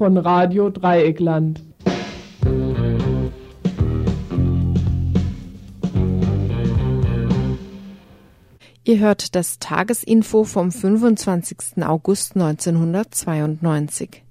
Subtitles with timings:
[0.00, 1.60] Von Radio Dreieckland.
[8.84, 11.84] Ihr hört das Tagesinfo vom 25.
[11.84, 14.22] August 1992.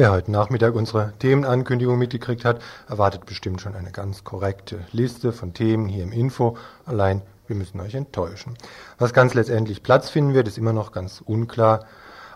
[0.00, 5.52] Wer heute Nachmittag unsere Themenankündigung mitgekriegt hat, erwartet bestimmt schon eine ganz korrekte Liste von
[5.52, 6.56] Themen hier im Info.
[6.86, 8.54] Allein, wir müssen euch enttäuschen.
[8.98, 11.84] Was ganz letztendlich Platz finden wird, ist immer noch ganz unklar.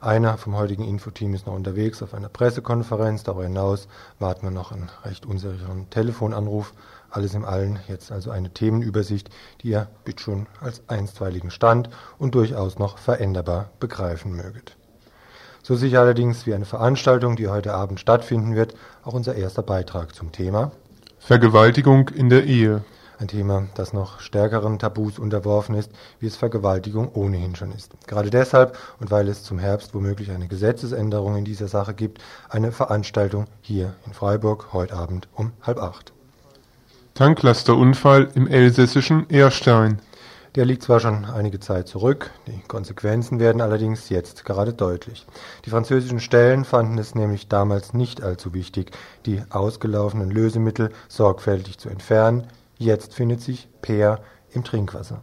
[0.03, 3.23] Einer vom heutigen Infoteam ist noch unterwegs auf einer Pressekonferenz.
[3.23, 6.75] Darüber hinaus warten wir noch einen recht unsicheren Telefonanruf.
[7.09, 9.31] Alles im Allen jetzt also eine Themenübersicht,
[9.63, 14.77] die ihr bitte schon als einstweiligen Stand und durchaus noch veränderbar begreifen möget.
[15.63, 20.15] So sicher allerdings wie eine Veranstaltung, die heute Abend stattfinden wird, auch unser erster Beitrag
[20.15, 20.73] zum Thema
[21.21, 22.85] Vergewaltigung in der Ehe.
[23.19, 27.93] Ein Thema, das noch stärkeren Tabus unterworfen ist, wie es Vergewaltigung ohnehin schon ist.
[28.09, 32.73] Gerade deshalb und weil es zum Herbst womöglich eine Gesetzesänderung in dieser Sache gibt, eine
[32.73, 36.13] Veranstaltung hier in Freiburg heute Abend um halb acht.
[37.15, 40.01] Tanklasterunfall im elsässischen Erstein.
[40.57, 45.27] Der liegt zwar schon einige Zeit zurück, die Konsequenzen werden allerdings jetzt gerade deutlich.
[45.65, 48.93] Die französischen Stellen fanden es nämlich damals nicht allzu wichtig,
[49.27, 52.47] die ausgelaufenen Lösemittel sorgfältig zu entfernen.
[52.79, 54.21] Jetzt findet sich Peer
[54.53, 55.23] im Trinkwasser.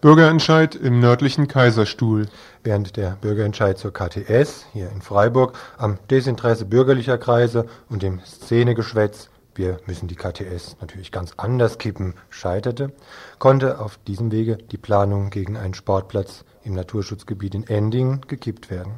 [0.00, 2.26] Bürgerentscheid im nördlichen Kaiserstuhl.
[2.62, 9.30] Während der Bürgerentscheid zur KTS hier in Freiburg am Desinteresse bürgerlicher Kreise und dem Szenegeschwätz
[9.56, 12.92] wir müssen die KTS natürlich ganz anders kippen, scheiterte,
[13.38, 18.94] konnte auf diesem Wege die Planung gegen einen Sportplatz im Naturschutzgebiet in Ending gekippt werden.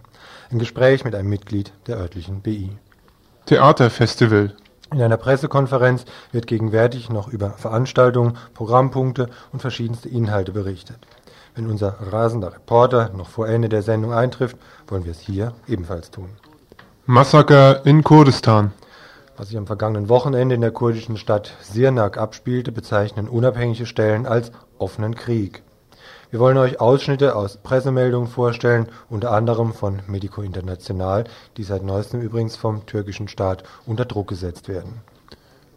[0.51, 2.71] Ein Gespräch mit einem Mitglied der örtlichen BI.
[3.45, 4.55] Theaterfestival.
[4.93, 10.99] In einer Pressekonferenz wird gegenwärtig noch über Veranstaltungen, Programmpunkte und verschiedenste Inhalte berichtet.
[11.57, 16.11] Wenn unser rasender Reporter noch vor Ende der Sendung eintrifft, wollen wir es hier ebenfalls
[16.11, 16.29] tun.
[17.07, 18.73] Massaker in Kurdistan.
[19.37, 24.53] Was sich am vergangenen Wochenende in der kurdischen Stadt Sirnak abspielte, bezeichnen unabhängige Stellen als
[24.79, 25.63] offenen Krieg.
[26.37, 31.25] Wir wollen euch Ausschnitte aus Pressemeldungen vorstellen, unter anderem von Medico International,
[31.57, 35.01] die seit neuestem übrigens vom türkischen Staat unter Druck gesetzt werden.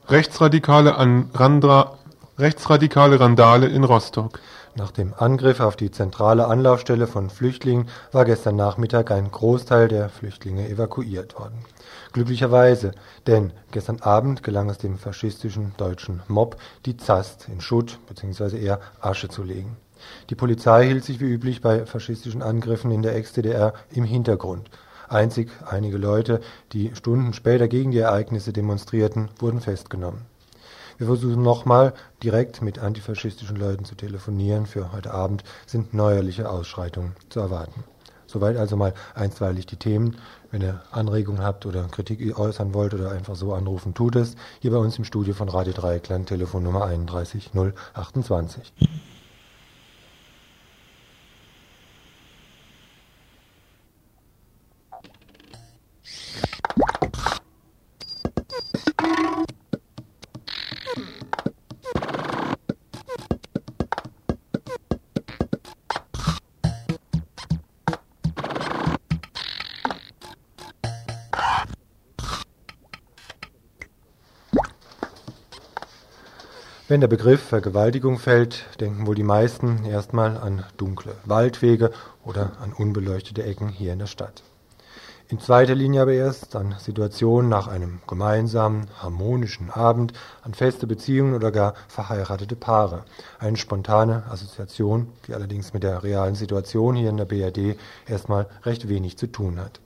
[0.09, 1.97] Rechtsradikale, an Randra,
[2.37, 4.41] rechtsradikale Randale in Rostock.
[4.75, 10.09] Nach dem Angriff auf die zentrale Anlaufstelle von Flüchtlingen war gestern Nachmittag ein Großteil der
[10.09, 11.63] Flüchtlinge evakuiert worden.
[12.11, 12.91] Glücklicherweise,
[13.27, 18.61] denn gestern Abend gelang es dem faschistischen deutschen Mob, die Zast in Schutt bzw.
[18.61, 19.77] eher Asche zu legen.
[20.29, 24.69] Die Polizei hielt sich wie üblich bei faschistischen Angriffen in der Ex-DDR im Hintergrund.
[25.07, 26.39] Einzig einige Leute,
[26.71, 30.21] die Stunden später gegen die Ereignisse demonstrierten, wurden festgenommen.
[30.99, 34.65] Wir versuchen nochmal direkt mit antifaschistischen Leuten zu telefonieren.
[34.65, 37.85] Für heute Abend sind neuerliche Ausschreitungen zu erwarten.
[38.27, 40.17] Soweit also mal einstweilig die Themen.
[40.51, 44.35] Wenn ihr Anregungen habt oder Kritik äußern wollt oder einfach so anrufen, tut es.
[44.59, 47.51] Hier bei uns im Studio von Radio Dreieckland, Telefonnummer 31
[76.89, 81.91] Wenn der Begriff Vergewaltigung fällt, denken wohl die meisten erstmal an dunkle Waldwege
[82.25, 84.41] oder an unbeleuchtete Ecken hier in der Stadt.
[85.27, 91.35] In zweiter Linie aber erst an Situationen nach einem gemeinsamen, harmonischen Abend, an feste Beziehungen
[91.35, 93.05] oder gar verheiratete Paare.
[93.37, 97.77] Eine spontane Assoziation, die allerdings mit der realen Situation hier in der BRD
[98.07, 99.79] erstmal recht wenig zu tun hat.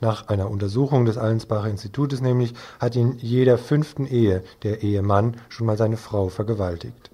[0.00, 5.66] Nach einer Untersuchung des Allensbacher Institutes nämlich hat in jeder fünften Ehe der Ehemann schon
[5.66, 7.10] mal seine Frau vergewaltigt.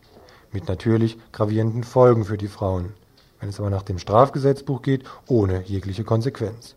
[0.52, 2.94] Mit natürlich gravierenden Folgen für die Frauen.
[3.40, 6.76] Wenn es aber nach dem Strafgesetzbuch geht, ohne jegliche Konsequenz.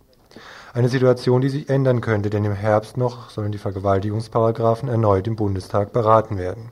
[0.74, 5.36] Eine Situation, die sich ändern könnte, denn im Herbst noch sollen die Vergewaltigungsparagraphen erneut im
[5.36, 6.72] Bundestag beraten werden.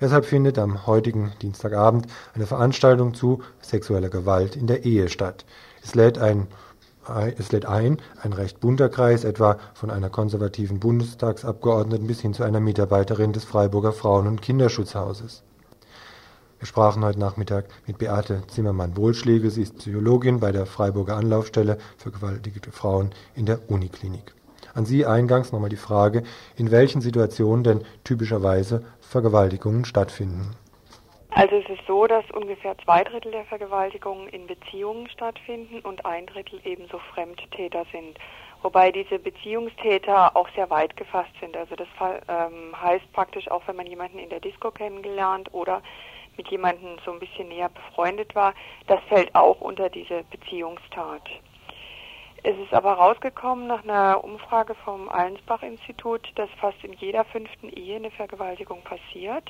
[0.00, 5.44] Deshalb findet am heutigen Dienstagabend eine Veranstaltung zu sexueller Gewalt in der Ehe statt.
[5.82, 6.48] Es lädt ein
[7.36, 12.44] es lädt ein, ein recht bunter Kreis, etwa von einer konservativen Bundestagsabgeordneten bis hin zu
[12.44, 15.42] einer Mitarbeiterin des Freiburger Frauen- und Kinderschutzhauses.
[16.60, 19.50] Wir sprachen heute Nachmittag mit Beate Zimmermann-Wohlschläge.
[19.50, 24.32] Sie ist Psychologin bei der Freiburger Anlaufstelle für gewaltigte Frauen in der Uniklinik.
[24.72, 26.22] An Sie eingangs nochmal die Frage,
[26.54, 30.50] in welchen Situationen denn typischerweise Vergewaltigungen stattfinden.
[31.34, 36.26] Also es ist so, dass ungefähr zwei Drittel der Vergewaltigungen in Beziehungen stattfinden und ein
[36.26, 38.18] Drittel ebenso Fremdtäter sind.
[38.60, 41.56] Wobei diese Beziehungstäter auch sehr weit gefasst sind.
[41.56, 41.88] Also das
[42.28, 45.82] ähm, heißt praktisch auch, wenn man jemanden in der Disco kennengelernt oder
[46.36, 48.52] mit jemandem so ein bisschen näher befreundet war,
[48.86, 51.28] das fällt auch unter diese Beziehungstat.
[52.42, 57.96] Es ist aber rausgekommen nach einer Umfrage vom Allensbach-Institut, dass fast in jeder fünften Ehe
[57.96, 59.48] eine Vergewaltigung passiert.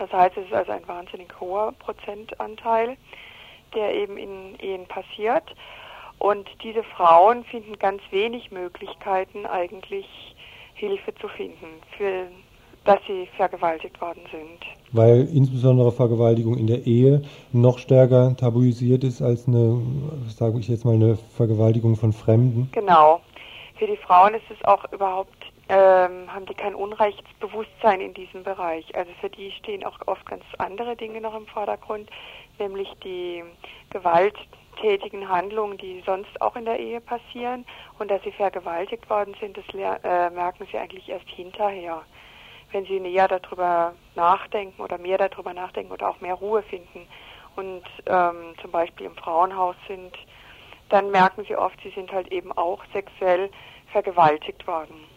[0.00, 2.96] Das heißt, es ist also ein wahnsinnig hoher Prozentanteil,
[3.74, 5.44] der eben in Ehen passiert.
[6.18, 10.06] Und diese Frauen finden ganz wenig Möglichkeiten, eigentlich
[10.72, 11.66] Hilfe zu finden,
[11.98, 12.28] für,
[12.86, 14.64] dass sie vergewaltigt worden sind.
[14.92, 17.20] Weil insbesondere Vergewaltigung in der Ehe
[17.52, 19.82] noch stärker tabuisiert ist als eine,
[20.28, 22.70] sage ich jetzt mal, eine Vergewaltigung von Fremden.
[22.72, 23.20] Genau.
[23.78, 25.39] Für die Frauen ist es auch überhaupt
[25.70, 28.92] ähm, haben die kein Unrechtsbewusstsein in diesem Bereich.
[28.96, 32.10] Also für die stehen auch oft ganz andere Dinge noch im Vordergrund,
[32.58, 33.44] nämlich die
[33.90, 37.64] gewalttätigen Handlungen, die sonst auch in der Ehe passieren
[38.00, 42.02] und dass sie vergewaltigt worden sind, das äh, merken sie eigentlich erst hinterher,
[42.72, 47.06] wenn sie näher darüber nachdenken oder mehr darüber nachdenken oder auch mehr Ruhe finden
[47.54, 50.16] und ähm, zum Beispiel im Frauenhaus sind,
[50.88, 53.50] dann merken sie oft, sie sind halt eben auch sexuell
[53.92, 55.09] vergewaltigt worden.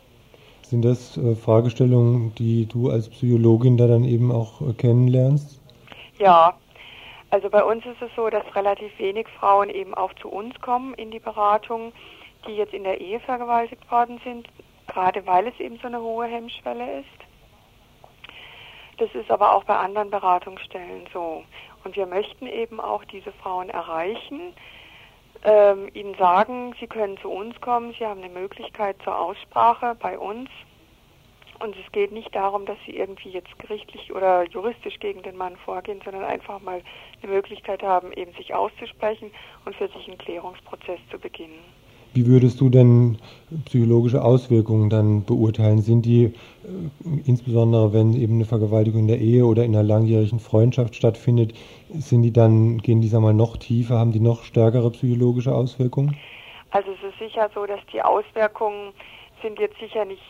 [0.65, 5.59] Sind das äh, Fragestellungen, die du als Psychologin da dann eben auch äh, kennenlernst?
[6.19, 6.55] Ja,
[7.29, 10.93] also bei uns ist es so, dass relativ wenig Frauen eben auch zu uns kommen
[10.93, 11.91] in die Beratung,
[12.47, 14.47] die jetzt in der Ehe vergewaltigt worden sind,
[14.87, 17.23] gerade weil es eben so eine hohe Hemmschwelle ist.
[18.97, 21.43] Das ist aber auch bei anderen Beratungsstellen so.
[21.83, 24.53] Und wir möchten eben auch diese Frauen erreichen,
[25.43, 30.17] ähm, ihnen sagen, sie können zu uns kommen, sie haben eine Möglichkeit zur Aussprache bei
[30.17, 30.49] uns.
[31.59, 35.55] Und es geht nicht darum, dass sie irgendwie jetzt gerichtlich oder juristisch gegen den Mann
[35.57, 36.81] vorgehen, sondern einfach mal
[37.21, 39.31] eine Möglichkeit haben, eben sich auszusprechen
[39.63, 41.59] und für sich einen Klärungsprozess zu beginnen.
[42.13, 43.17] Wie würdest du denn
[43.65, 45.81] psychologische Auswirkungen dann beurteilen?
[45.81, 46.31] Sind die, äh,
[47.25, 51.53] insbesondere wenn eben eine Vergewaltigung in der Ehe oder in einer langjährigen Freundschaft stattfindet,
[51.89, 56.15] sind die dann, gehen die sagen mal noch tiefer, haben die noch stärkere psychologische Auswirkungen?
[56.69, 58.93] Also es ist sicher so, dass die Auswirkungen
[59.41, 60.21] sind jetzt sicher nicht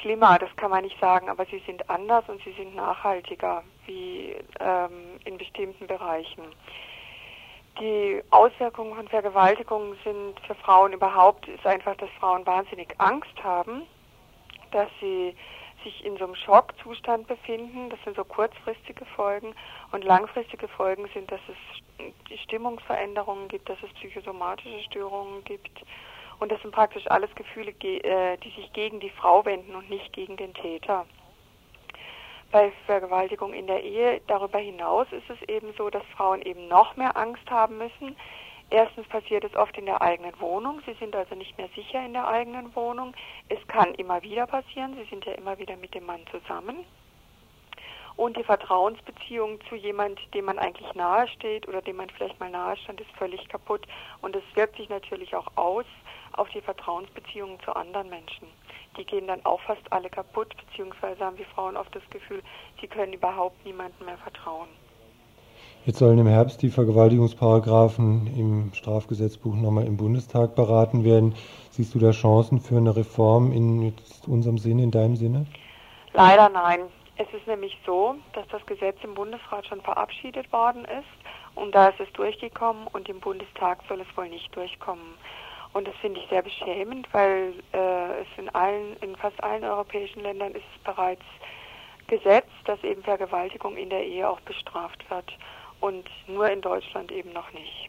[0.00, 4.34] schlimmer, das kann man nicht sagen, aber sie sind anders und sie sind nachhaltiger wie
[4.60, 6.42] ähm, in bestimmten Bereichen.
[7.78, 13.82] Die Auswirkungen von Vergewaltigungen sind für Frauen überhaupt, ist einfach, dass Frauen wahnsinnig Angst haben,
[14.70, 15.34] dass sie
[15.82, 17.88] sich in so einem Schockzustand befinden.
[17.88, 19.54] Das sind so kurzfristige Folgen.
[19.92, 25.82] Und langfristige Folgen sind, dass es Stimmungsveränderungen gibt, dass es psychosomatische Störungen gibt.
[26.38, 30.12] Und das sind praktisch alles Gefühle, äh, die sich gegen die Frau wenden und nicht
[30.12, 31.06] gegen den Täter
[32.50, 34.20] bei Vergewaltigung in der Ehe.
[34.26, 38.16] Darüber hinaus ist es eben so, dass Frauen eben noch mehr Angst haben müssen.
[38.70, 40.80] Erstens passiert es oft in der eigenen Wohnung.
[40.86, 43.14] Sie sind also nicht mehr sicher in der eigenen Wohnung.
[43.48, 44.94] Es kann immer wieder passieren.
[44.94, 46.84] Sie sind ja immer wieder mit dem Mann zusammen.
[48.16, 53.00] Und die Vertrauensbeziehung zu jemand, dem man eigentlich nahesteht oder dem man vielleicht mal nahestand,
[53.00, 53.86] ist völlig kaputt.
[54.20, 55.86] Und es wirkt sich natürlich auch aus
[56.32, 58.46] auf die Vertrauensbeziehungen zu anderen Menschen
[58.96, 62.42] die gehen dann auch fast alle kaputt, beziehungsweise haben die Frauen oft das Gefühl,
[62.80, 64.68] sie können überhaupt niemandem mehr vertrauen.
[65.86, 71.34] Jetzt sollen im Herbst die Vergewaltigungsparagraphen im Strafgesetzbuch nochmal im Bundestag beraten werden.
[71.70, 73.94] Siehst du da Chancen für eine Reform in
[74.26, 75.46] unserem Sinne, in deinem Sinne?
[76.12, 76.80] Leider nein.
[77.16, 81.08] Es ist nämlich so, dass das Gesetz im Bundesrat schon verabschiedet worden ist
[81.54, 85.14] und da ist es durchgekommen und im Bundestag soll es wohl nicht durchkommen.
[85.72, 90.22] Und das finde ich sehr beschämend, weil äh, es in allen, in fast allen europäischen
[90.22, 91.22] Ländern ist es bereits
[92.08, 95.32] Gesetz, dass eben Vergewaltigung in der Ehe auch bestraft wird
[95.80, 97.88] und nur in Deutschland eben noch nicht.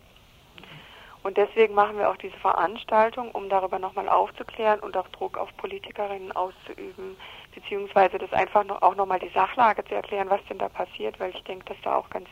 [1.23, 5.55] Und deswegen machen wir auch diese Veranstaltung, um darüber nochmal aufzuklären und auch Druck auf
[5.57, 7.15] Politikerinnen auszuüben,
[7.53, 11.31] beziehungsweise das einfach noch, auch nochmal die Sachlage zu erklären, was denn da passiert, weil
[11.35, 12.27] ich denke, dass da auch ganz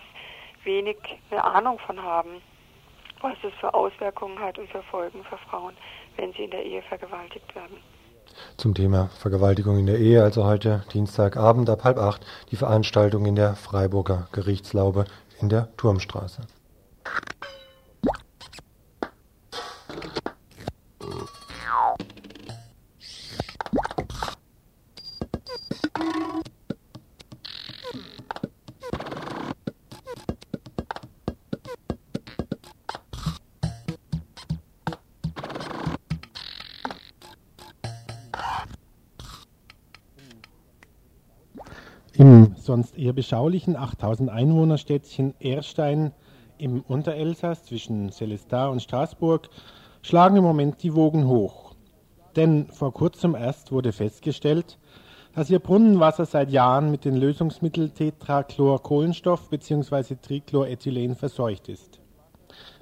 [0.64, 0.98] wenig
[1.30, 2.42] eine Ahnung von haben
[3.22, 5.76] was es für Auswirkungen hat und für Folgen für Frauen,
[6.16, 7.78] wenn sie in der Ehe vergewaltigt werden.
[8.58, 13.36] Zum Thema Vergewaltigung in der Ehe, also heute Dienstagabend ab halb acht, die Veranstaltung in
[13.36, 15.06] der Freiburger Gerichtslaube
[15.42, 16.44] in der Turmstraße.
[42.70, 46.12] Sonst eher beschaulichen 8000 Einwohnerstädtchen Erstein
[46.60, 49.50] im Unterelsass zwischen Celestat und Straßburg
[50.04, 51.74] schlagen im Moment die Wogen hoch.
[52.36, 54.78] Denn vor kurzem erst wurde festgestellt,
[55.34, 60.18] dass ihr Brunnenwasser seit Jahren mit den Lösungsmitteln Tetrachlorkohlenstoff bzw.
[60.22, 62.00] Trichlorethylen verseucht ist.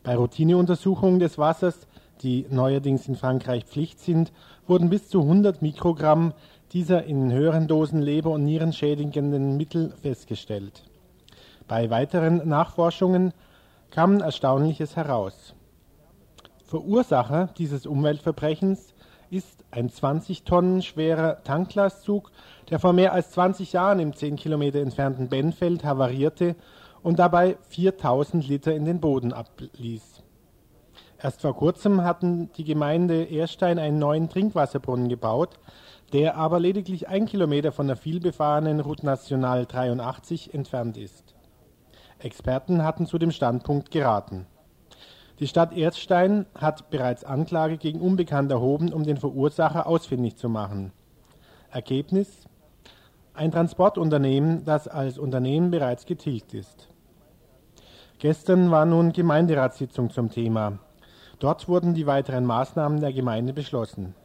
[0.04, 1.88] Bei Routineuntersuchungen des Wassers,
[2.22, 4.34] die neuerdings in Frankreich Pflicht sind,
[4.68, 6.34] wurden bis zu 100 Mikrogramm
[6.74, 10.84] dieser in höheren Dosen Leber- und Nieren schädigenden Mittel festgestellt.
[11.68, 13.34] Bei weiteren Nachforschungen
[13.90, 15.54] kam Erstaunliches heraus.
[16.66, 18.94] Verursacher dieses Umweltverbrechens
[19.30, 22.32] ist ein 20 Tonnen schwerer Tanklastzug,
[22.70, 26.56] der vor mehr als 20 Jahren im 10 Kilometer entfernten Benfeld havarierte
[27.04, 30.24] und dabei 4000 Liter in den Boden abließ.
[31.20, 35.58] Erst vor kurzem hatten die Gemeinde Erstein einen neuen Trinkwasserbrunnen gebaut,
[36.14, 41.36] der aber lediglich ein Kilometer von der vielbefahrenen Route National 83 entfernt ist.
[42.20, 44.48] Experten hatten zu dem Standpunkt geraten.
[45.40, 50.92] Die Stadt Erzstein hat bereits Anklage gegen Unbekannt erhoben, um den Verursacher ausfindig zu machen.
[51.70, 52.48] Ergebnis?
[53.36, 56.88] Ein Transportunternehmen, das als Unternehmen bereits getilgt ist.
[58.18, 60.80] Gestern war nun Gemeinderatssitzung zum Thema.
[61.38, 64.16] Dort wurden die weiteren Maßnahmen der Gemeinde beschlossen.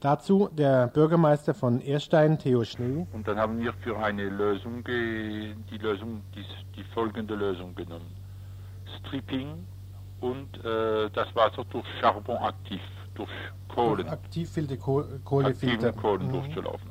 [0.00, 3.06] Dazu der Bürgermeister von Erstein, Theo Schnee.
[3.12, 6.44] Und dann haben wir für eine Lösung die Lösung, die,
[6.76, 8.12] die folgende Lösung genommen.
[8.98, 9.66] Stripping
[10.20, 12.80] und äh, das Wasser durch Charbon aktiv,
[13.14, 13.30] durch
[13.68, 14.08] Kohlen.
[14.08, 15.92] Aktiv filter Kohlefilter.
[15.92, 16.32] Kohlen mhm.
[16.32, 16.90] durchzulaufen.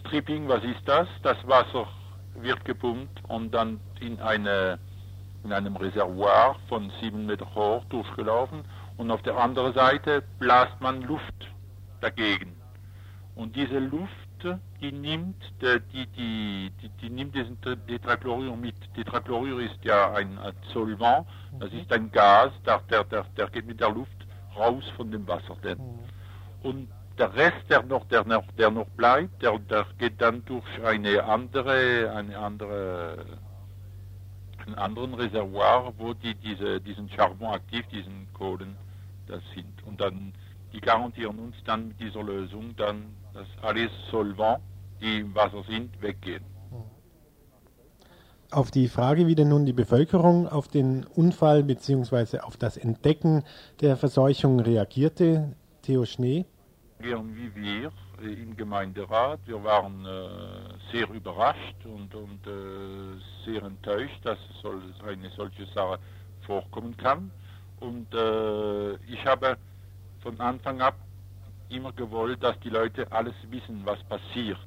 [0.00, 1.08] Stripping, was ist das?
[1.22, 1.86] Das Wasser
[2.34, 4.78] wird gepumpt und dann in, eine,
[5.44, 8.64] in einem Reservoir von sieben Meter hoch durchgelaufen
[8.96, 11.48] und auf der anderen Seite blast man Luft
[12.00, 12.56] dagegen.
[13.34, 14.10] Und diese Luft,
[14.80, 18.74] die nimmt, die, die, die, die nimmt diesen Tetrachlorür mit.
[18.94, 20.38] Tetrachlorür ist ja ein
[20.72, 21.26] Solvant,
[21.60, 24.26] das ist ein Gas, der, der, der, der geht mit der Luft
[24.56, 25.56] raus von dem Wasser.
[25.62, 25.78] Denn.
[25.78, 25.98] Mhm.
[26.62, 26.88] Und
[27.18, 31.22] der Rest, der noch, der noch, der noch bleibt, der, der geht dann durch eine
[31.24, 33.24] andere, eine andere,
[34.66, 38.76] einen anderen Reservoir, wo die diese, diesen Charbon aktiv, diesen Kohlen,
[39.26, 39.82] das sind.
[39.84, 40.32] Und dann
[40.72, 44.60] die garantieren uns dann mit dieser Lösung dann, dass alles Solvent,
[45.00, 46.44] die im Wasser sind, weggehen.
[48.50, 52.38] Auf die Frage, wie denn nun die Bevölkerung auf den Unfall bzw.
[52.38, 53.44] auf das Entdecken
[53.80, 56.46] der Verseuchung reagierte, Theo Schnee?
[56.98, 59.40] Wie wir im Gemeinderat.
[59.46, 64.38] Wir waren äh, sehr überrascht und, und äh, sehr enttäuscht, dass
[65.06, 65.98] eine solche Sache
[66.46, 67.30] vorkommen kann.
[67.80, 69.56] Und äh, ich habe
[70.22, 70.96] von Anfang ab
[71.68, 74.58] immer gewollt, dass die Leute alles wissen, was passiert.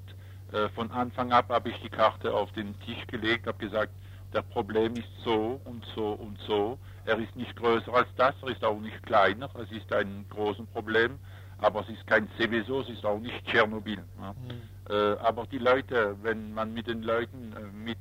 [0.51, 3.91] Äh, von Anfang ab habe ich die Karte auf den Tisch gelegt, habe gesagt,
[4.33, 6.77] der Problem ist so und so und so.
[7.05, 10.65] Er ist nicht größer als das, er ist auch nicht kleiner, es ist ein großes
[10.67, 11.19] Problem,
[11.57, 14.03] aber es ist kein Seveso, es ist auch nicht Tschernobyl.
[14.19, 14.33] Ja.
[14.33, 14.61] Mhm.
[14.89, 17.97] Äh, aber die Leute, wenn man mit den Leuten äh, mit,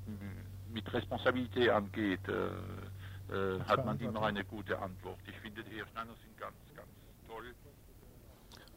[0.73, 2.33] mit Responsabilität angeht, äh,
[3.33, 5.19] äh, hat man immer eine gute Antwort.
[5.26, 6.60] Ich finde, die Ersteiner sind ganz, ganz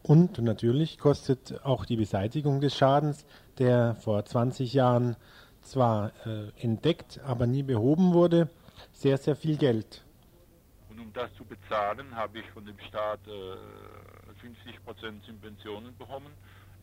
[0.04, 3.26] und natürlich kostet auch die Beseitigung des Schadens,
[3.58, 5.16] der vor 20 Jahren
[5.62, 8.50] zwar äh, entdeckt, aber nie behoben wurde,
[8.92, 10.04] sehr, sehr viel Geld.
[10.90, 13.56] Und um das zu bezahlen, habe ich von dem Staat äh,
[14.46, 16.34] 50% Subventionen bekommen.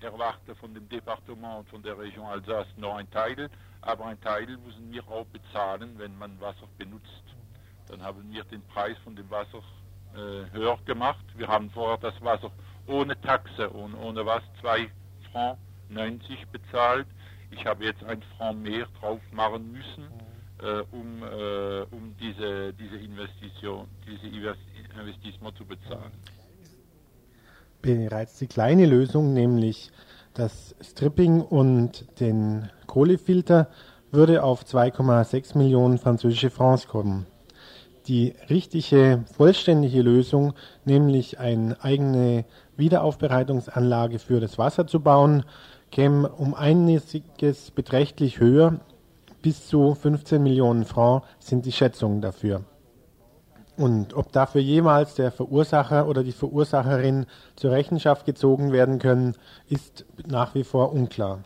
[0.01, 3.51] Erwarte von dem Departement und von der Region Alsace noch ein Teil,
[3.83, 7.25] aber ein Teil müssen wir auch bezahlen, wenn man Wasser benutzt.
[7.87, 9.59] Dann haben wir den Preis von dem Wasser
[10.15, 11.25] äh, höher gemacht.
[11.37, 12.51] Wir haben vorher das Wasser
[12.91, 14.89] ohne Taxe und ohne was 2
[15.33, 17.07] Franc 90 bezahlt.
[17.51, 20.05] Ich habe jetzt ein Franc mehr drauf machen müssen,
[20.63, 26.13] äh, um, äh, um diese, diese Investition, diese Investition zu bezahlen.
[27.83, 29.91] Bereits die kleine Lösung, nämlich
[30.35, 33.69] das Stripping und den Kohlefilter,
[34.13, 37.27] würde auf 2,6 Millionen französische Francs kommen.
[38.07, 40.55] Die richtige, vollständige Lösung,
[40.85, 42.45] nämlich eine eigene
[42.81, 45.45] Wiederaufbereitungsanlage für das Wasser zu bauen,
[45.93, 48.81] käme um einiges beträchtlich höher.
[49.43, 52.65] Bis zu 15 Millionen Francs sind die Schätzungen dafür.
[53.77, 57.25] Und ob dafür jemals der Verursacher oder die Verursacherin
[57.57, 59.37] zur Rechenschaft gezogen werden können,
[59.69, 61.45] ist nach wie vor unklar.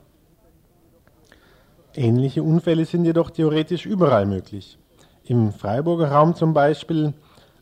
[1.95, 4.79] Ähnliche Unfälle sind jedoch theoretisch überall möglich.
[5.23, 7.15] Im Freiburger Raum zum Beispiel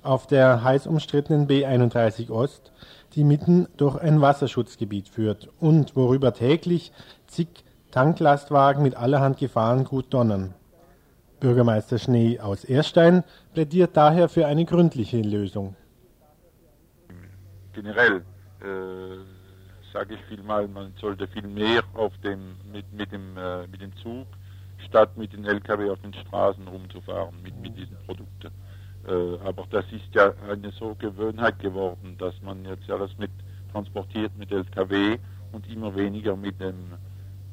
[0.02, 2.72] auf der heiß umstrittenen B31 Ost
[3.14, 6.92] die mitten durch ein Wasserschutzgebiet führt und worüber täglich
[7.26, 7.48] zig
[7.90, 10.54] Tanklastwagen mit allerhand Gefahrengut donnern.
[11.40, 15.76] Bürgermeister Schnee aus Erstein plädiert daher für eine gründliche Lösung.
[17.72, 18.22] Generell
[18.60, 23.82] äh, sage ich vielmal, man sollte viel mehr auf dem, mit, mit, dem, äh, mit
[23.82, 24.26] dem Zug
[24.86, 28.50] statt mit den LKW auf den Straßen rumzufahren mit, mit diesen Produkten.
[29.06, 33.30] Äh, aber das ist ja eine so Gewohnheit geworden, dass man jetzt alles mit
[33.72, 35.18] transportiert mit LKW
[35.52, 36.92] und immer weniger mit dem,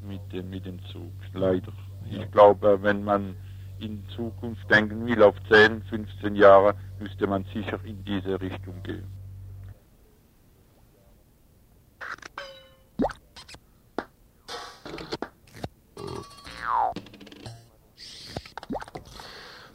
[0.08, 1.72] mit dem, mit dem Zug, leider.
[2.10, 3.36] Ich glaube, wenn man
[3.80, 9.19] in Zukunft denken will, auf 10, 15 Jahre, müsste man sicher in diese Richtung gehen.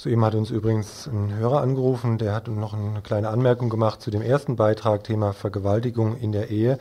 [0.05, 4.11] Soeben hat uns übrigens ein Hörer angerufen, der hat noch eine kleine Anmerkung gemacht zu
[4.11, 6.73] dem ersten Beitrag, Thema Vergewaltigung in der Ehe.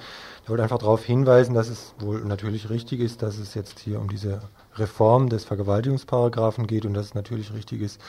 [0.43, 4.01] Er wollte einfach darauf hinweisen, dass es wohl natürlich richtig ist, dass es jetzt hier
[4.01, 4.41] um diese
[4.75, 8.01] Reform des Vergewaltigungsparagraphen geht und dass es natürlich richtig ist,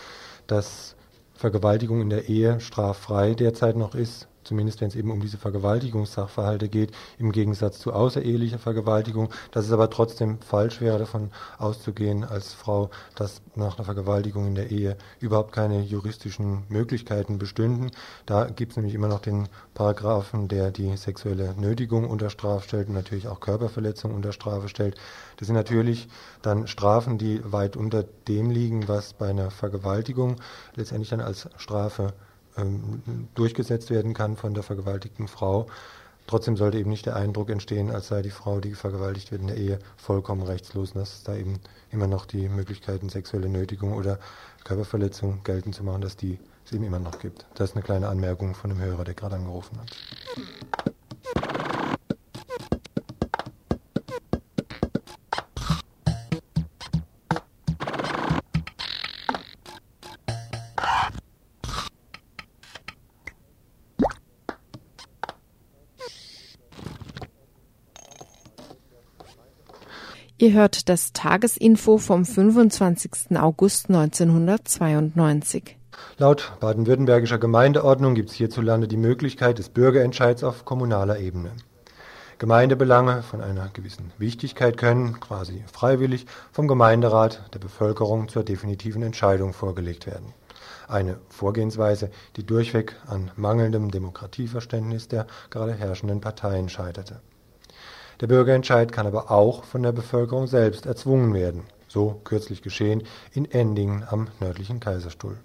[0.48, 0.96] dass
[1.34, 6.68] Vergewaltigung in der Ehe straffrei derzeit noch ist zumindest wenn es eben um diese Vergewaltigungssachverhalte
[6.68, 12.52] geht, im Gegensatz zu außerehelicher Vergewaltigung, dass es aber trotzdem falsch wäre, davon auszugehen als
[12.52, 17.90] Frau, dass nach einer Vergewaltigung in der Ehe überhaupt keine juristischen Möglichkeiten bestünden.
[18.26, 22.88] Da gibt es nämlich immer noch den Paragraphen, der die sexuelle Nötigung unter Strafe stellt
[22.88, 24.96] und natürlich auch Körperverletzung unter Strafe stellt.
[25.36, 26.08] Das sind natürlich
[26.42, 30.36] dann Strafen, die weit unter dem liegen, was bei einer Vergewaltigung
[30.74, 32.12] letztendlich dann als Strafe
[33.34, 35.66] durchgesetzt werden kann von der vergewaltigten Frau.
[36.26, 39.48] Trotzdem sollte eben nicht der Eindruck entstehen, als sei die Frau, die vergewaltigt wird in
[39.48, 44.18] der Ehe, vollkommen rechtslos und dass da eben immer noch die Möglichkeiten sexuelle Nötigung oder
[44.64, 47.44] Körperverletzung geltend zu machen, dass die es eben immer noch gibt.
[47.54, 50.93] Das ist eine kleine Anmerkung von dem Hörer, der gerade angerufen hat.
[70.44, 73.34] Ihr hört das Tagesinfo vom 25.
[73.38, 75.78] August 1992.
[76.18, 81.52] Laut baden-württembergischer Gemeindeordnung gibt es hierzulande die Möglichkeit des Bürgerentscheids auf kommunaler Ebene.
[82.36, 89.54] Gemeindebelange von einer gewissen Wichtigkeit können, quasi freiwillig, vom Gemeinderat der Bevölkerung zur definitiven Entscheidung
[89.54, 90.34] vorgelegt werden.
[90.88, 97.22] Eine Vorgehensweise, die durchweg an mangelndem Demokratieverständnis der gerade herrschenden Parteien scheiterte.
[98.20, 103.50] Der Bürgerentscheid kann aber auch von der Bevölkerung selbst erzwungen werden, so kürzlich geschehen in
[103.50, 105.36] Endingen am nördlichen Kaiserstuhl.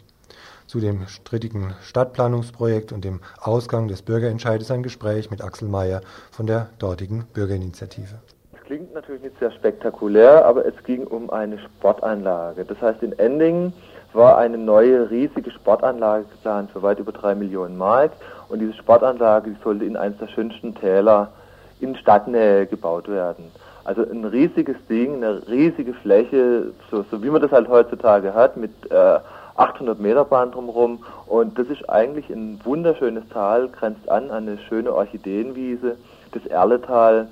[0.67, 6.45] Zu dem strittigen Stadtplanungsprojekt und dem Ausgang des Bürgerentscheides ein Gespräch mit Axel Mayer von
[6.45, 8.19] der dortigen Bürgerinitiative.
[8.53, 12.65] Es klingt natürlich nicht sehr spektakulär, aber es ging um eine Sportanlage.
[12.65, 13.73] Das heißt, in Endingen
[14.13, 18.11] war eine neue riesige Sportanlage geplant für weit über drei Millionen Mark
[18.49, 21.31] und diese Sportanlage die sollte in eines der schönsten Täler
[21.79, 23.51] in Stadtnähe gebaut werden.
[23.85, 28.57] Also ein riesiges Ding, eine riesige Fläche, so, so wie man das halt heutzutage hat,
[28.57, 29.19] mit äh,
[29.55, 31.03] 800 Meter Bahn drumherum.
[31.27, 35.97] Und das ist eigentlich ein wunderschönes Tal, grenzt an an eine schöne Orchideenwiese,
[36.31, 37.27] das Erletal.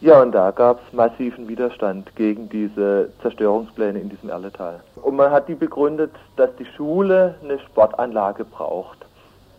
[0.00, 4.80] Ja, und da gab es massiven Widerstand gegen diese Zerstörungspläne in diesem Erletal.
[5.02, 8.97] Und man hat die begründet, dass die Schule eine Sportanlage braucht.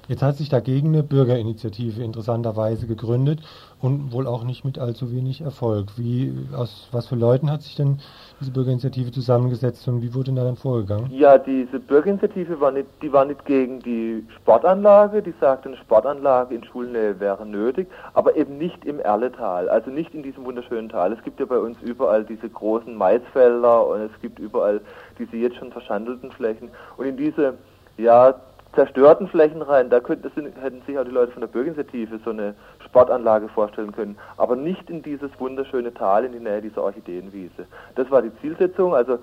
[0.09, 3.41] Jetzt hat sich dagegen eine Bürgerinitiative interessanterweise gegründet
[3.79, 5.89] und wohl auch nicht mit allzu wenig Erfolg.
[5.97, 7.99] Wie, aus was für Leuten hat sich denn
[8.41, 11.11] diese Bürgerinitiative zusammengesetzt und wie wurde da dann vorgegangen?
[11.11, 16.55] Ja, diese Bürgerinitiative war nicht, die war nicht gegen die Sportanlage, die sagte, eine Sportanlage
[16.55, 21.13] in Schulnähe wäre nötig, aber eben nicht im Erletal, also nicht in diesem wunderschönen Tal.
[21.13, 24.81] Es gibt ja bei uns überall diese großen Maisfelder und es gibt überall
[25.19, 27.53] diese jetzt schon verschandelten Flächen und in diese
[27.99, 28.33] ja,
[28.73, 29.89] zerstörten Flächen rein.
[29.89, 30.29] Da könnte,
[30.61, 32.55] hätten sich auch die Leute von der Bürgerinitiative so eine
[32.85, 37.65] Sportanlage vorstellen können, aber nicht in dieses wunderschöne Tal in die Nähe dieser Orchideenwiese.
[37.95, 39.19] Das war die Zielsetzung, also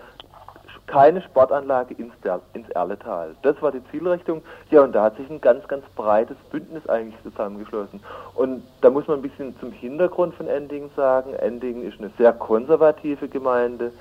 [0.87, 2.13] keine Sportanlage ins,
[2.53, 3.35] ins Erletal.
[3.43, 4.43] Das war die Zielrichtung.
[4.71, 8.01] Ja, und da hat sich ein ganz, ganz breites Bündnis eigentlich zusammengeschlossen.
[8.35, 11.35] Und da muss man ein bisschen zum Hintergrund von Endingen sagen.
[11.35, 13.93] Endingen ist eine sehr konservative Gemeinde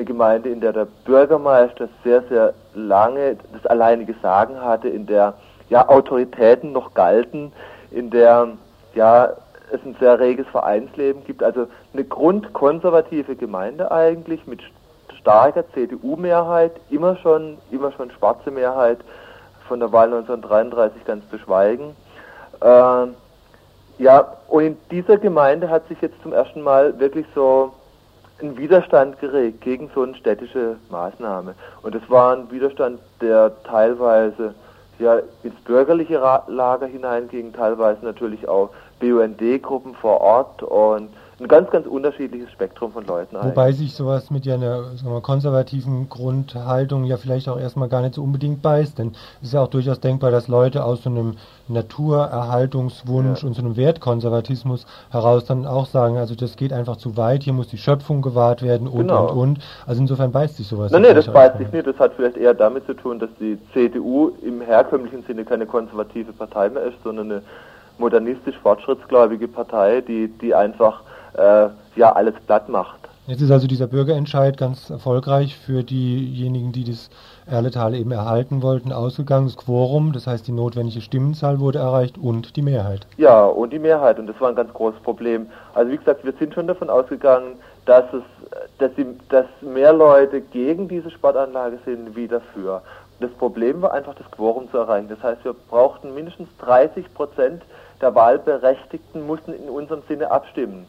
[0.00, 5.34] eine Gemeinde, in der der Bürgermeister sehr, sehr lange das alleinige Sagen hatte, in der
[5.68, 7.52] ja Autoritäten noch galten,
[7.90, 8.48] in der
[8.94, 9.30] ja
[9.70, 14.60] es ein sehr reges Vereinsleben gibt, also eine grundkonservative Gemeinde eigentlich mit
[15.20, 18.98] starker CDU-Mehrheit, immer schon, immer schon schwarze Mehrheit,
[19.68, 21.94] von der Wahl 1933 ganz zu schweigen.
[22.60, 23.06] Äh,
[24.02, 27.74] ja, und in dieser Gemeinde hat sich jetzt zum ersten Mal wirklich so
[28.42, 31.54] einen Widerstand geregt gegen so eine städtische Maßnahme.
[31.82, 34.54] Und es war ein Widerstand, der teilweise
[34.98, 41.08] ja ins bürgerliche Lager hineinging, teilweise natürlich auch BUND-Gruppen vor Ort und
[41.40, 43.36] ein ganz, ganz unterschiedliches Spektrum von Leuten.
[43.36, 43.78] Wobei eigentlich.
[43.78, 48.22] sich sowas mit ja einer wir, konservativen Grundhaltung ja vielleicht auch erstmal gar nicht so
[48.22, 51.36] unbedingt beißt, denn es ist ja auch durchaus denkbar, dass Leute aus so einem
[51.68, 53.48] Naturerhaltungswunsch ja.
[53.48, 57.54] und so einem Wertkonservatismus heraus dann auch sagen, also das geht einfach zu weit, hier
[57.54, 59.30] muss die Schöpfung gewahrt werden und genau.
[59.30, 59.58] und und.
[59.86, 60.92] Also insofern beißt sich sowas.
[60.92, 61.86] Nein, nein, das beißt sich nicht.
[61.86, 66.32] Das hat vielleicht eher damit zu tun, dass die CDU im herkömmlichen Sinne keine konservative
[66.32, 67.42] Partei mehr ist, sondern eine
[67.96, 71.02] modernistisch fortschrittsgläubige Partei, die, die einfach
[71.34, 73.00] äh, ja alles platt macht.
[73.26, 77.10] Jetzt ist also dieser Bürgerentscheid ganz erfolgreich für diejenigen, die das
[77.46, 79.46] Erletal eben erhalten wollten, ausgegangen.
[79.46, 83.06] Das Quorum, das heißt die notwendige Stimmenzahl wurde erreicht und die Mehrheit.
[83.18, 85.46] Ja, und die Mehrheit und das war ein ganz großes Problem.
[85.74, 87.54] Also wie gesagt, wir sind schon davon ausgegangen,
[87.86, 88.22] dass es,
[88.78, 92.82] dass, die, dass mehr Leute gegen diese Sportanlage sind wie dafür.
[93.20, 95.08] Das Problem war einfach, das Quorum zu erreichen.
[95.08, 97.62] Das heißt, wir brauchten mindestens 30 Prozent
[98.00, 100.86] der Wahlberechtigten mussten in unserem Sinne abstimmen.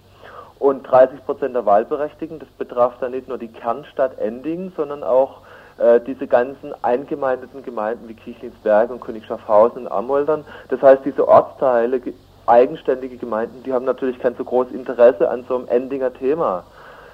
[0.62, 5.40] Und 30 Prozent der Wahlberechtigten, das betraf dann nicht nur die Kernstadt Ending, sondern auch
[5.80, 10.46] äh, diese ganzen eingemeindeten Gemeinden wie Kichlinsberg und Königschaffhausen und Amoldern.
[10.70, 12.00] Das heißt, diese Ortsteile,
[12.46, 16.64] eigenständige Gemeinden, die haben natürlich kein so großes Interesse an so einem Endinger Thema.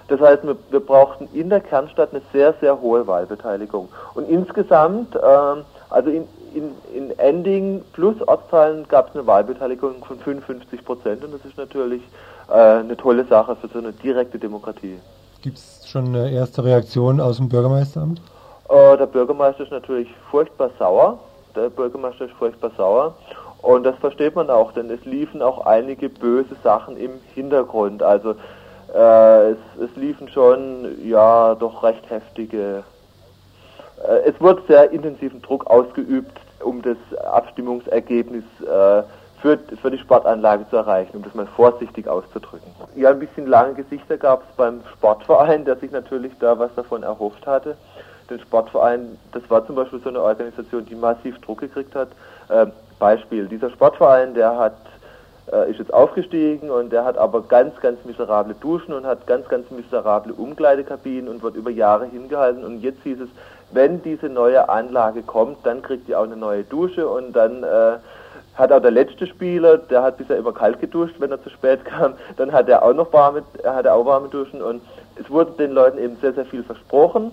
[0.10, 3.88] Das heißt, wir, wir brauchten in der Kernstadt eine sehr, sehr hohe Wahlbeteiligung.
[4.13, 5.19] Und insgesamt, äh,
[5.89, 11.33] also in, in, in Ending plus Ortsteilen gab es eine Wahlbeteiligung von 55 Prozent und
[11.33, 12.01] das ist natürlich
[12.49, 14.99] äh, eine tolle Sache für so eine direkte Demokratie.
[15.41, 18.21] Gibt es schon eine erste Reaktion aus dem Bürgermeisteramt?
[18.69, 21.19] Äh, der Bürgermeister ist natürlich furchtbar sauer.
[21.55, 23.15] Der Bürgermeister ist furchtbar sauer.
[23.62, 28.03] Und das versteht man auch, denn es liefen auch einige böse Sachen im Hintergrund.
[28.03, 28.36] Also
[28.93, 32.83] äh, es, es, liefen schon, ja, doch recht heftige.
[34.07, 39.03] Äh, es wurde sehr intensiven Druck ausgeübt, um das Abstimmungsergebnis äh,
[39.41, 42.71] für, für die Sportanlage zu erreichen, um das mal vorsichtig auszudrücken.
[42.95, 47.04] Ja, ein bisschen lange Gesichter gab es beim Sportverein, der sich natürlich da was davon
[47.04, 47.76] erhofft hatte.
[48.30, 52.10] Den Sportverein, das war zum Beispiel so eine Organisation, die massiv Druck gekriegt hat.
[52.50, 52.67] Äh,
[53.00, 54.76] Beispiel, dieser Sportverein, der hat
[55.52, 59.47] äh, ist jetzt aufgestiegen und der hat aber ganz, ganz miserable Duschen und hat ganz,
[59.47, 63.30] ganz miserable Umkleidekabinen und wird über Jahre hingehalten und jetzt hieß es,
[63.71, 67.97] wenn diese neue Anlage kommt, dann kriegt ihr auch eine neue Dusche und dann äh,
[68.58, 71.86] hat auch der letzte Spieler, der hat bisher immer kalt geduscht, wenn er zu spät
[71.86, 74.82] kam, dann hat er auch noch warme, er hatte auch warme Duschen und
[75.15, 77.32] es wurde den Leuten eben sehr, sehr viel versprochen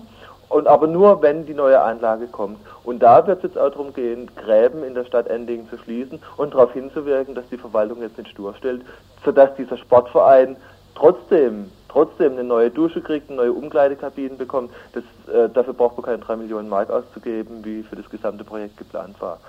[0.49, 2.59] und aber nur, wenn die neue Anlage kommt.
[2.83, 6.19] Und da wird es jetzt auch darum gehen, Gräben in der Stadt Endingen zu schließen
[6.37, 8.81] und darauf hinzuwirken, dass die Verwaltung jetzt nicht stur stellt,
[9.23, 10.55] sodass dieser Sportverein
[10.93, 14.69] trotzdem trotzdem eine neue Dusche kriegt, eine neue Umkleidekabinen bekommt.
[14.91, 18.75] Das, äh, dafür braucht man keine drei Millionen Mark auszugeben, wie für das gesamte Projekt
[18.75, 19.39] geplant war.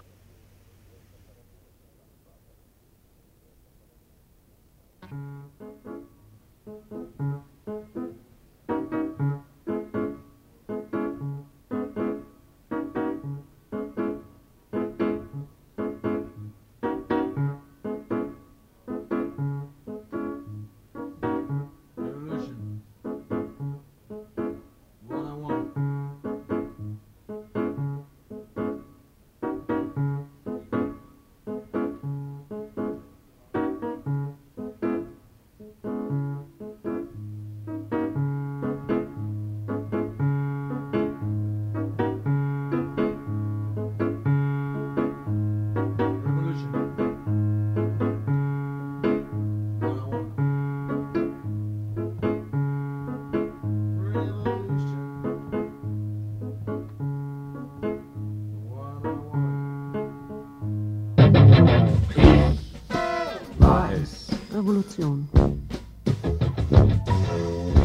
[64.66, 65.28] Revolution.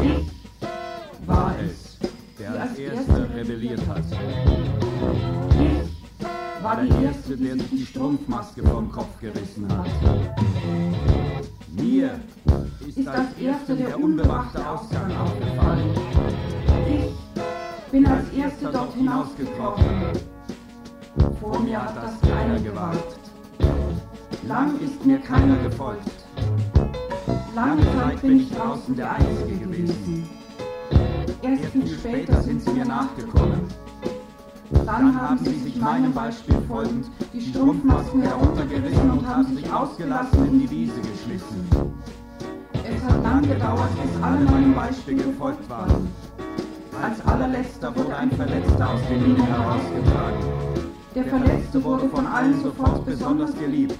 [0.02, 1.98] Ich war es,
[2.36, 4.02] der als Erster rebelliert hat.
[5.60, 10.11] Ich war der Erste, der sich die Strumpfmaske vom Kopf gerissen hat.
[45.72, 46.12] Waren.
[47.02, 50.40] Als allerletzter wurde ein Verletzter aus den Minen herausgetragen.
[51.14, 53.98] Der Verletzte wurde von allen sofort besonders geliebt.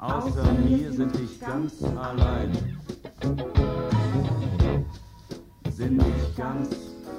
[0.00, 2.52] Außer mir sind ich ganz allein.
[5.70, 6.70] Sind ich ganz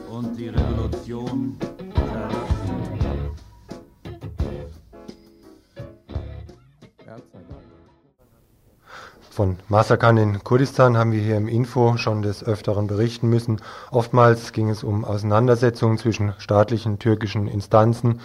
[0.09, 1.57] und die Revolution
[1.93, 2.41] verlassen.
[9.29, 13.61] Von Massakern in Kurdistan haben wir hier im Info schon des Öfteren berichten müssen.
[13.91, 18.21] Oftmals ging es um Auseinandersetzungen zwischen staatlichen türkischen Instanzen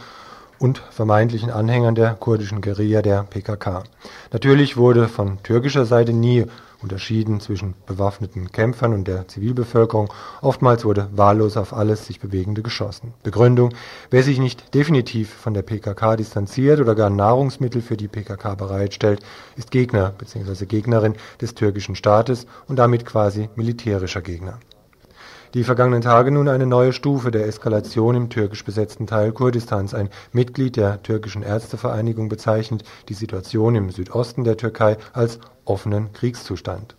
[0.59, 3.85] und vermeintlichen Anhängern der kurdischen Guerilla der PKK.
[4.33, 6.47] Natürlich wurde von türkischer Seite nie
[6.83, 10.13] unterschieden zwischen bewaffneten Kämpfern und der Zivilbevölkerung.
[10.41, 13.15] Oftmals wurde wahllos auf alles sich Bewegende geschossen.
[13.23, 13.71] Begründung,
[14.11, 19.21] wer sich nicht definitiv von der PKK distanziert oder gar Nahrungsmittel für die PKK bereitstellt,
[19.57, 20.67] ist Gegner bzw.
[20.67, 24.59] Gegnerin des türkischen Staates und damit quasi militärischer Gegner.
[25.57, 29.95] Die vergangenen Tage nun eine neue Stufe der Eskalation im türkisch besetzten Teil Kurdistans.
[29.95, 36.95] Ein Mitglied der türkischen Ärztevereinigung bezeichnet die Situation im Südosten der Türkei als offenen Kriegszustand.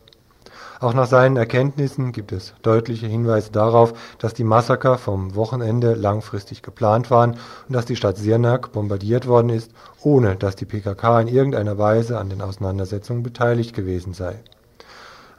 [0.80, 6.63] Auch nach seinen Erkenntnissen gibt es deutliche Hinweise darauf, dass die Massaker vom Wochenende langfristig
[6.63, 7.34] geplant waren
[7.67, 12.17] und dass die Stadt Sirnak bombardiert worden ist, ohne dass die PKK in irgendeiner Weise
[12.17, 14.39] an den Auseinandersetzungen beteiligt gewesen sei.